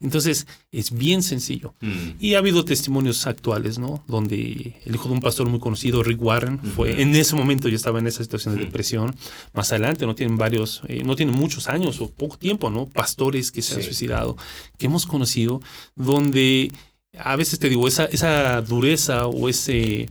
Entonces, 0.00 0.46
es 0.72 0.92
bien 0.92 1.22
sencillo. 1.22 1.74
Mm. 1.80 2.11
Y 2.20 2.35
ha 2.35 2.38
habido 2.38 2.64
testimonios 2.64 3.26
actuales, 3.26 3.78
¿no? 3.78 4.04
Donde 4.06 4.76
el 4.85 4.94
hijo 4.94 5.09
de 5.09 5.14
un 5.14 5.20
pastor 5.20 5.48
muy 5.48 5.61
conocido, 5.61 6.02
Rick 6.02 6.22
Warren, 6.22 6.61
fue, 6.61 7.00
en 7.00 7.14
ese 7.14 7.37
momento 7.37 7.68
yo 7.68 7.76
estaba 7.76 7.98
en 7.98 8.06
esa 8.06 8.22
situación 8.22 8.56
de 8.56 8.64
depresión. 8.64 9.14
Más 9.52 9.72
adelante, 9.72 10.06
no 10.06 10.14
tienen 10.14 10.37
varios, 10.37 10.82
eh, 10.88 11.02
no 11.04 11.16
tienen 11.16 11.35
muchos 11.35 11.68
años 11.68 12.00
o 12.00 12.11
poco 12.11 12.37
tiempo, 12.37 12.70
¿no? 12.70 12.88
Pastores 12.88 13.52
que 13.52 13.62
se 13.62 13.76
han 13.76 13.82
suicidado, 13.82 14.37
que 14.78 14.87
hemos 14.87 15.06
conocido, 15.06 15.61
donde 15.94 16.72
a 17.18 17.37
veces 17.37 17.59
te 17.59 17.68
digo, 17.68 17.88
esa, 17.88 18.04
esa 18.06 18.61
dureza 18.62 19.26
o 19.26 19.48
ese 19.48 20.09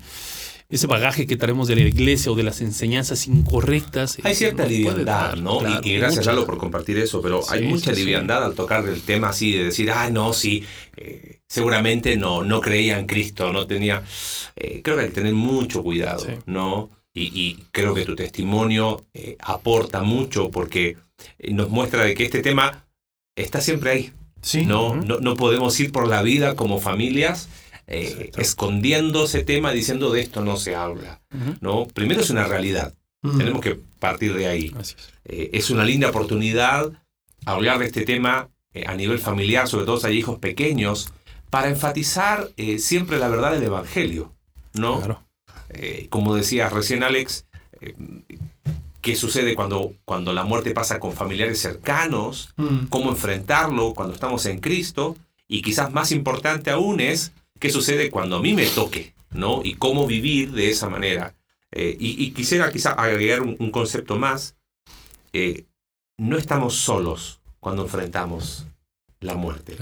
ese 0.67 0.87
bagaje 0.87 1.27
que 1.27 1.37
traemos 1.37 1.67
de 1.67 1.75
la 1.75 1.81
iglesia 1.81 2.31
o 2.31 2.35
de 2.35 2.43
las 2.43 2.61
enseñanzas 2.61 3.27
incorrectas. 3.27 4.17
Hay 4.23 4.33
cierta 4.33 4.65
liviandad, 4.65 5.35
¿no? 5.35 5.59
y, 5.83 5.97
gracias, 5.97 6.25
Lalo, 6.25 6.45
por 6.45 6.57
compartir 6.57 6.97
eso, 6.97 7.21
pero 7.21 7.41
hay 7.49 7.67
mucha 7.67 7.91
liviandad 7.91 8.43
al 8.43 8.55
tocar 8.55 8.87
el 8.87 9.01
tema 9.01 9.29
así, 9.29 9.51
de 9.51 9.65
decir, 9.65 9.91
ah, 9.91 10.09
no, 10.09 10.33
sí, 10.33 10.63
eh, 10.97 11.41
seguramente 11.47 12.17
no, 12.17 12.43
no 12.43 12.61
creía 12.61 12.99
en 12.99 13.05
Cristo, 13.05 13.53
no 13.53 13.67
tenía... 13.67 14.03
Eh, 14.55 14.81
creo 14.83 14.97
que 14.97 15.03
hay 15.03 15.09
que 15.09 15.15
tener 15.15 15.33
mucho 15.33 15.83
cuidado, 15.83 16.25
¿no? 16.45 16.89
Y, 17.13 17.57
creo 17.71 17.93
que 17.93 18.03
tu 18.03 18.13
testimonio 18.13 19.05
eh, 19.13 19.37
aporta 19.39 20.03
mucho 20.03 20.51
porque 20.51 20.97
nos 21.47 21.69
muestra 21.69 22.03
de 22.03 22.13
que 22.13 22.25
este 22.25 22.41
tema 22.41 22.87
está 23.37 23.61
siempre 23.61 23.91
ahí. 23.91 24.13
Sí. 24.41 24.65
No, 24.65 24.95
no, 24.95 25.19
no 25.21 25.35
podemos 25.37 25.79
ir 25.79 25.93
por 25.93 26.09
la 26.09 26.21
vida 26.21 26.57
como 26.57 26.81
familias 26.81 27.47
eh, 27.87 28.31
escondiendo 28.37 29.25
ese 29.25 29.43
tema 29.43 29.71
diciendo 29.71 30.11
de 30.11 30.21
esto 30.21 30.43
no 30.43 30.57
se 30.57 30.75
habla. 30.75 31.21
¿no? 31.61 31.85
Primero 31.85 32.21
es 32.21 32.29
una 32.29 32.45
realidad. 32.45 32.93
Tenemos 33.37 33.61
que 33.61 33.79
partir 33.99 34.35
de 34.35 34.47
ahí. 34.47 34.73
Eh, 35.25 35.49
es. 35.53 35.69
una 35.71 35.83
linda 35.83 36.09
oportunidad 36.09 36.91
hablar 37.45 37.79
de 37.79 37.85
este 37.85 38.05
tema 38.05 38.49
eh, 38.73 38.85
a 38.87 38.95
nivel 38.95 39.17
familiar, 39.17 39.67
sobre 39.67 39.85
todo 39.85 39.99
si 39.99 40.07
hay 40.07 40.17
hijos 40.17 40.37
pequeños, 40.37 41.11
para 41.49 41.69
enfatizar 41.69 42.49
siempre 42.77 43.17
la 43.17 43.29
verdad 43.29 43.53
del 43.53 43.63
Evangelio. 43.63 44.33
¿no? 44.73 45.23
como 46.09 46.35
decía 46.35 46.69
recién 46.69 47.03
Alex, 47.03 47.47
qué 49.01 49.15
sucede 49.15 49.55
cuando, 49.55 49.93
cuando 50.05 50.33
la 50.33 50.43
muerte 50.43 50.71
pasa 50.71 50.99
con 50.99 51.13
familiares 51.13 51.59
cercanos, 51.59 52.53
cómo 52.89 53.09
enfrentarlo 53.09 53.93
cuando 53.93 54.13
estamos 54.13 54.45
en 54.45 54.59
Cristo, 54.59 55.15
y 55.47 55.61
quizás 55.61 55.91
más 55.91 56.11
importante 56.11 56.71
aún 56.71 56.99
es 56.99 57.31
qué 57.65 57.71
sucede 57.71 58.11
cuando 58.11 58.35
a 58.35 58.41
mí 58.41 58.53
me 58.53 58.67
toque, 58.67 59.15
¿no? 59.31 59.61
Y 59.63 59.73
cómo 59.73 60.05
vivir 60.05 60.51
de 60.51 60.69
esa 60.69 60.87
manera. 60.87 61.35
Eh, 61.71 61.97
y, 61.99 62.29
quisiera 62.31 62.71
quizá 62.71 62.91
agregar 62.91 63.41
un, 63.41 63.71
concepto 63.71 64.17
más. 64.17 64.55
Eh, 65.33 65.65
no 66.17 66.37
estamos 66.37 66.75
solos 66.75 67.41
cuando 67.59 67.81
enfrentamos 67.81 68.67
la 69.19 69.33
muerte. 69.33 69.75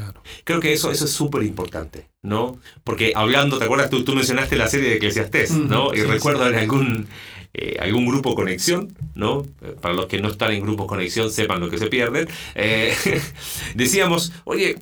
Creo 0.46 0.62
que 0.62 0.72
eso, 0.72 0.92
eso 0.92 1.04
es 1.04 1.12
súper 1.12 1.44
importante, 1.44 2.10
¿no? 2.22 2.58
Porque 2.86 3.12
hablando, 3.16 3.60
¿te 3.60 3.66
acuerdas? 3.66 3.90
Tú, 3.90 4.06
tú 4.06 4.16
mencionaste 4.16 4.56
la 4.56 4.70
serie 4.70 4.90
de 4.90 4.96
Eclesiastés, 4.96 5.52
¿no? 5.52 5.94
y 5.94 6.04
recuerdo 6.04 6.48
en 6.48 6.56
algún, 6.56 7.08
eh, 7.54 7.76
algún 7.82 8.06
grupo 8.06 8.34
conexión, 8.34 8.96
¿no? 9.14 9.46
Para 9.82 9.94
los 9.94 10.06
que 10.06 10.22
no 10.22 10.30
están 10.30 10.54
en 10.54 10.64
grupo 10.64 10.88
conexión 10.88 11.30
sepan 11.30 11.60
lo 11.60 11.70
que 11.70 11.78
se 11.78 11.88
pierden. 11.88 12.30
decíamos, 13.76 14.32
oye, 14.46 14.78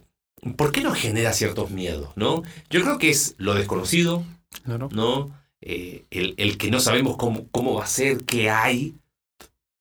¿por 0.56 0.72
qué 0.72 0.82
nos 0.82 0.98
genera 0.98 1.34
ciertos 1.34 1.72
miedos? 1.72 2.10
¿no? 2.16 2.44
Yo 2.70 2.82
creo 2.82 2.98
que 2.98 3.10
es 3.10 3.36
lo 3.38 3.54
desconocido, 3.54 4.24
¿no? 4.66 5.32
Eh, 5.62 6.06
el, 6.10 6.58
que 6.58 6.72
no 6.72 6.80
sabemos 6.80 7.18
cómo, 7.18 7.48
cómo 7.52 7.76
va 7.76 7.84
a 7.84 7.88
ser, 7.88 8.24
qué 8.24 8.50
hay, 8.50 8.96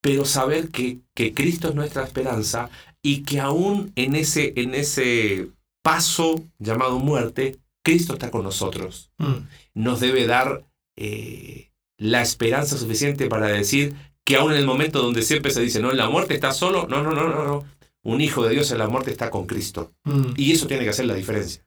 pero 0.03 0.25
saber 0.25 0.69
que, 0.69 0.99
que, 1.15 1.33
Cristo 1.33 1.69
es 1.69 1.75
nuestra 1.75 2.05
esperanza 2.05 2.69
y 3.03 3.23
que 3.23 3.41
aún 3.41 3.93
en 3.97 4.15
ese, 4.15 4.53
en 4.57 4.75
ese 4.75 5.49
paso 5.83 6.45
llamado 6.59 6.99
muerte, 6.99 7.57
Cristo 7.83 8.15
está 8.15 8.31
con 8.31 8.45
nosotros. 8.45 9.11
Mm. 9.19 9.47
Nos 9.75 10.01
debe 10.01 10.27
dar 10.27 10.67
eh, 10.97 11.71
la 11.97 12.21
esperanza 12.21 12.77
suficiente 12.77 13.29
para 13.29 13.47
decir 13.47 13.95
que 14.25 14.37
aún 14.37 14.53
en 14.53 14.59
el 14.59 14.67
momento 14.67 15.01
donde 15.01 15.23
siempre 15.23 15.51
se 15.51 15.63
dice, 15.63 15.81
no, 15.81 15.93
la 15.93 16.11
muerte 16.11 16.35
está 16.35 16.53
solo, 16.53 16.87
no, 16.89 17.03
no, 17.03 17.13
no, 17.13 17.29
no, 17.29 17.45
no, 17.45 17.65
un 18.03 18.21
hijo 18.21 18.45
de 18.45 18.51
Dios 18.51 18.71
en 18.73 18.79
la 18.79 18.89
muerte 18.89 19.11
está 19.11 19.31
con 19.31 19.47
Cristo. 19.47 19.93
Mm. 20.05 20.33
Y 20.37 20.53
eso 20.53 20.67
tiene 20.67 20.85
que 20.85 20.91
hacer 20.91 21.07
la 21.07 21.15
diferencia. 21.15 21.65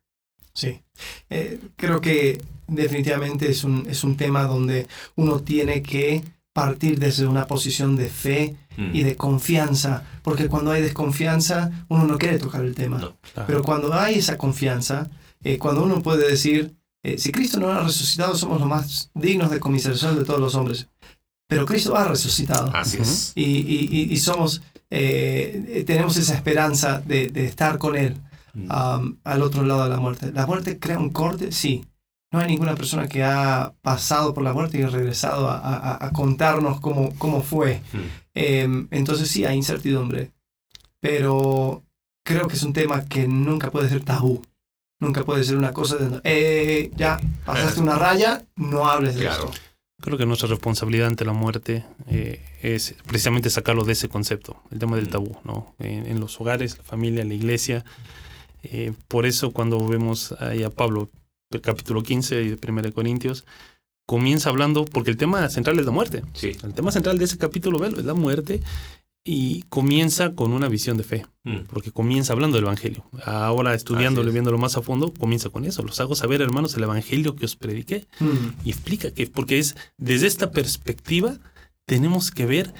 Sí, 0.54 0.82
eh, 1.30 1.60
creo 1.76 2.00
que 2.00 2.42
definitivamente 2.68 3.50
es 3.50 3.64
un, 3.64 3.88
es 3.90 4.04
un 4.04 4.18
tema 4.18 4.44
donde 4.44 4.88
uno 5.16 5.40
tiene 5.42 5.82
que 5.82 6.24
partir 6.54 7.00
desde 7.00 7.26
una 7.26 7.48
posición 7.48 7.96
de 7.96 8.10
fe 8.10 8.56
y 8.78 9.02
mm. 9.02 9.04
de 9.04 9.16
confianza, 9.16 10.04
porque 10.22 10.48
cuando 10.48 10.72
hay 10.72 10.82
desconfianza 10.82 11.86
uno 11.90 12.06
no 12.06 12.18
quiere 12.18 12.38
tocar 12.38 12.64
el 12.64 12.76
tema. 12.76 13.16
Pero 13.48 13.64
cuando 13.64 13.94
hay 13.94 14.16
esa 14.16 14.38
confianza, 14.38 15.10
eh, 15.44 15.58
cuando 15.58 15.84
uno 15.84 16.02
puede 16.02 16.30
decir, 16.30 16.76
eh, 17.04 17.18
si 17.18 17.32
Cristo 17.32 17.60
no 17.60 17.72
ha 17.72 17.84
resucitado, 17.84 18.36
somos 18.36 18.60
los 18.60 18.70
más 18.70 19.12
dignos 19.14 19.50
de 19.50 19.60
conmiseración 19.60 20.18
de 20.18 20.26
todos 20.26 20.40
los 20.40 20.56
hombres. 20.56 20.88
Pero 21.48 21.66
Cristo 21.66 21.96
ha 21.96 22.06
resucitado. 22.06 22.72
Así 22.74 22.98
es. 23.00 23.34
Y, 23.36 23.44
y, 23.44 24.14
y 24.14 24.18
somos 24.18 24.62
eh, 24.96 25.84
tenemos 25.88 26.18
esa 26.18 26.36
esperanza 26.36 27.02
de, 27.04 27.32
estar 27.36 27.80
con 27.80 27.96
Él 27.96 28.16
um, 28.54 29.18
al 29.24 29.42
otro 29.42 29.64
lado 29.64 29.86
de 29.86 29.90
la 29.90 29.98
muerte. 29.98 30.32
¿La 30.32 30.46
muerte 30.46 30.78
crea 30.78 31.00
un 31.00 31.10
corte? 31.10 31.52
Sí, 31.52 31.84
no 32.32 32.40
hay 32.40 32.48
ninguna 32.48 32.76
persona 32.76 33.08
que 33.08 33.24
ha 33.24 33.74
pasado 33.82 34.36
por 34.36 34.44
la 34.44 34.54
muerte 34.54 34.78
y 34.78 34.86
regresado 34.86 35.50
a, 35.50 36.12
contarnos 36.14 36.80
cómo, 36.80 37.12
cómo 37.18 37.42
fue. 37.42 37.82
Mm. 37.92 37.98
Em, 38.36 38.88
entonces 38.92 39.30
sí, 39.30 39.46
hay 39.46 39.58
incertidumbre, 39.58 40.32
pero 41.00 41.84
creo 42.24 42.48
que 42.48 42.56
es 42.56 42.62
un 42.62 42.74
tema 42.74 43.04
que 43.06 43.28
nunca 43.28 43.72
puede 43.72 43.90
ser 43.90 44.04
tabú. 44.04 44.44
Nunca 45.00 45.24
puede 45.24 45.44
ser 45.44 45.58
una 45.58 45.74
cosa 45.74 45.96
de, 45.96 46.22
eh, 46.24 46.92
ya, 46.96 47.20
pasaste 47.46 47.82
una 47.82 47.96
raya, 47.96 48.46
no 48.56 48.88
hables 48.88 49.16
de 49.16 49.26
eso. 49.26 49.52
Creo 50.04 50.18
que 50.18 50.26
nuestra 50.26 50.50
responsabilidad 50.50 51.08
ante 51.08 51.24
la 51.24 51.32
muerte 51.32 51.86
eh, 52.10 52.42
es 52.62 52.94
precisamente 53.08 53.50
sacarlo 53.50 53.86
de 53.86 53.94
ese 53.94 54.10
concepto, 54.10 54.62
el 54.70 54.78
tema 54.78 54.98
del 54.98 55.06
mm. 55.06 55.12
tabú, 55.12 55.38
¿no? 55.46 55.74
En, 55.80 56.20
los 56.20 56.42
hogares, 56.42 56.78
la 56.78 56.84
familia, 56.84 57.24
la 57.24 57.34
iglesia. 57.34 57.86
Eh, 58.64 58.92
por 59.08 59.26
eso 59.26 59.54
cuando 59.54 59.88
vemos 59.88 60.34
ahí 60.40 60.62
a 60.64 60.70
Pablo, 60.70 61.10
el 61.52 61.62
capítulo 61.62 62.04
15 62.04 62.36
de 62.36 62.60
1 62.70 62.92
Corintios, 62.92 63.46
comienza 64.06 64.50
hablando, 64.50 64.84
porque 64.84 65.10
el 65.10 65.16
tema 65.16 65.48
central 65.48 65.80
es 65.80 65.86
la 65.86 65.92
muerte. 65.94 66.22
Sí. 66.34 66.58
El 66.64 66.74
tema 66.74 66.92
central 66.92 67.18
de 67.18 67.24
ese 67.24 67.38
capítulo 67.38 67.86
es 67.86 68.04
la 68.04 68.14
muerte 68.14 68.60
y 69.24 69.64
comienza 69.64 70.36
con 70.36 70.52
una 70.52 70.68
visión 70.68 70.98
de 70.98 71.04
fe, 71.04 71.26
mm. 71.44 71.66
porque 71.70 71.92
comienza 71.92 72.34
hablando 72.34 72.58
del 72.58 72.66
Evangelio. 72.66 73.06
Ahora 73.26 73.74
estudiándolo 73.74 74.30
y 74.30 74.34
viéndolo 74.34 74.58
más 74.58 74.76
a 74.76 74.82
fondo, 74.82 75.14
comienza 75.14 75.50
con 75.50 75.66
eso. 75.66 75.82
Los 75.84 76.00
hago 76.02 76.16
saber, 76.16 76.42
hermanos, 76.42 76.76
el 76.76 76.84
Evangelio 76.84 77.36
que 77.36 77.46
os 77.46 77.56
prediqué. 77.56 78.06
Mm. 78.20 78.66
Y 78.66 78.72
explica 78.72 79.12
que, 79.12 79.28
porque 79.28 79.60
es 79.60 79.76
desde 79.98 80.28
esta 80.28 80.52
perspectiva, 80.52 81.38
tenemos 81.86 82.32
que 82.32 82.46
ver 82.46 82.74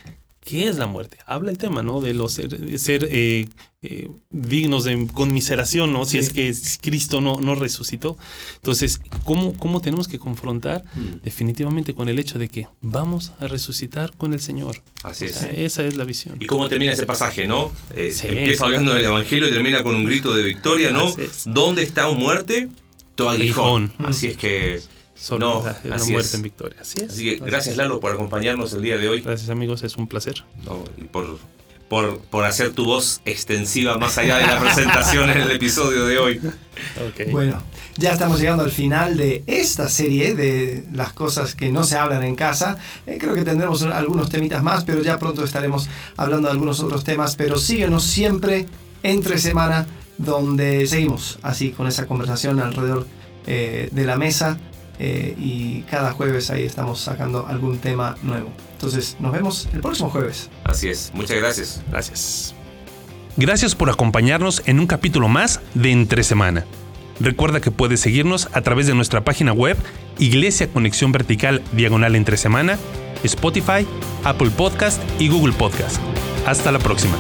¿Qué 0.44 0.68
es 0.68 0.78
la 0.78 0.88
muerte? 0.88 1.18
Habla 1.26 1.52
el 1.52 1.58
tema, 1.58 1.84
¿no? 1.84 2.02
De 2.02 2.14
los 2.14 2.34
ser, 2.34 2.78
ser 2.78 3.08
eh, 3.10 3.48
eh, 3.82 4.10
dignos 4.30 4.84
de 4.84 5.08
conmiseración, 5.14 5.94
¿no? 5.94 6.06
Si 6.06 6.18
es 6.18 6.32
que 6.32 6.54
Cristo 6.82 7.22
no, 7.22 7.40
no 7.40 7.56
resucitó. 7.56 8.18
Entonces, 8.56 9.00
¿cómo, 9.24 9.58
¿cómo 9.58 9.82
tenemos 9.82 10.08
que 10.08 10.20
confrontar 10.20 10.84
mm. 10.96 11.24
definitivamente 11.24 11.94
con 11.94 12.10
el 12.10 12.20
hecho 12.20 12.40
de 12.40 12.50
que 12.50 12.68
vamos 12.82 13.32
a 13.40 13.48
resucitar 13.48 14.12
con 14.18 14.34
el 14.34 14.42
Señor? 14.42 14.82
Así 15.04 15.26
es. 15.26 15.44
esa 15.44 15.86
es 15.86 15.96
la 15.96 16.04
visión. 16.04 16.36
¿Y 16.42 16.46
cómo 16.46 16.68
termina 16.68 16.92
ese 16.92 17.06
pasaje, 17.06 17.48
no? 17.48 17.72
Eh, 17.96 18.14
empieza 18.24 18.66
hablando 18.66 18.94
del 18.94 19.06
Evangelio 19.06 19.48
y 19.48 19.52
termina 19.52 19.82
con 19.82 19.96
un 19.96 20.04
grito 20.04 20.34
de 20.36 20.44
victoria, 20.44 20.92
¿no? 20.92 21.14
¿Dónde 21.46 21.84
está 21.84 22.10
un 22.10 22.20
muerte? 22.20 22.70
Tu 23.16 23.30
aguijón. 23.30 23.94
Así 24.00 24.28
es 24.28 24.38
que 24.38 24.82
no, 25.32 25.64
la, 25.84 25.98
muerte 26.06 26.36
en 26.36 26.42
victoria. 26.42 26.78
Así 26.82 27.00
es. 27.02 27.12
Así 27.12 27.24
que 27.24 27.46
gracias 27.46 27.78
Lalo 27.78 28.00
por 28.00 28.12
acompañarnos 28.12 28.74
el 28.74 28.82
día 28.82 28.98
de 28.98 29.10
hoy. 29.10 29.22
Gracias 29.22 29.50
amigos, 29.50 29.84
es 29.84 29.96
un 29.96 30.08
placer. 30.08 30.44
y 30.98 31.04
por, 31.04 31.38
por, 31.88 32.20
por, 32.20 32.44
hacer 32.44 32.72
tu 32.72 32.86
voz 32.86 33.22
extensiva 33.26 33.98
más 33.98 34.18
allá 34.18 34.38
de 34.38 34.48
la 34.48 34.60
presentación 34.60 35.30
en 35.30 35.38
el 35.38 35.52
episodio 35.52 36.06
de 36.06 36.18
hoy. 36.18 36.42
Bueno, 37.32 37.62
ya 37.98 38.14
estamos 38.14 38.40
llegando 38.40 38.64
al 38.64 38.72
final 38.72 39.16
de 39.16 39.44
esta 39.46 39.88
serie 39.88 40.34
de 40.34 40.84
las 40.92 41.14
cosas 41.14 41.54
que 41.54 41.72
no 41.72 41.84
se 41.84 41.96
hablan 41.96 42.24
en 42.24 42.36
casa. 42.36 42.78
Eh, 43.06 43.20
creo 43.20 43.36
que 43.36 43.44
tendremos 43.44 43.84
algunos 43.84 44.32
temitas 44.32 44.64
más, 44.64 44.84
pero 44.84 45.04
ya 45.04 45.20
pronto 45.20 45.44
estaremos 45.44 45.88
hablando 46.18 46.48
de 46.48 46.54
algunos 46.54 46.80
otros 46.80 47.04
temas. 47.04 47.36
Pero 47.36 47.60
síguenos 47.60 48.04
siempre 48.04 48.66
entre 49.04 49.38
semana 49.38 49.86
donde 50.18 50.88
seguimos 50.88 51.38
así 51.44 51.70
con 51.72 51.86
esa 51.86 52.08
conversación 52.08 52.60
alrededor 52.60 53.06
eh, 53.46 53.90
de 53.92 54.06
la 54.06 54.16
mesa 54.16 54.58
eh, 55.00 55.36
y 55.38 55.82
cada 55.84 56.12
jueves 56.12 56.50
ahí 56.50 56.64
estamos 56.64 57.00
sacando 57.00 57.48
algún 57.48 57.80
tema 57.80 58.16
nuevo. 58.24 58.52
Entonces 58.74 59.18
nos 59.20 59.32
vemos 59.32 59.70
el 59.74 59.82
próximo 59.82 60.10
jueves. 60.10 60.50
Así 60.64 60.90
es, 60.90 61.12
muchas 61.14 61.38
gracias. 61.38 61.82
Gracias. 61.90 62.56
Gracias 63.36 63.74
por 63.74 63.90
acompañarnos 63.90 64.62
en 64.66 64.80
un 64.80 64.88
capítulo 64.88 65.28
más 65.28 65.60
de 65.74 65.92
Entre 65.92 66.24
Semana. 66.24 66.66
Recuerda 67.20 67.62
que 67.62 67.72
puedes 67.72 68.00
seguirnos 68.00 68.50
a 68.54 68.62
través 68.62 68.88
de 68.88 68.96
nuestra 68.96 69.24
página 69.24 69.54
web 69.54 69.78
Iglesia 70.20 70.68
Conexión 70.68 71.12
Vertical 71.12 71.62
Diagonal 71.72 72.16
Entre 72.16 72.38
Semana, 72.38 72.78
Spotify, 73.24 73.88
Apple 74.24 74.52
Podcast 74.52 75.02
y 75.20 75.30
Google 75.30 75.54
Podcast. 75.54 75.98
Hasta 76.46 76.72
la 76.72 76.80
próxima. 76.80 77.18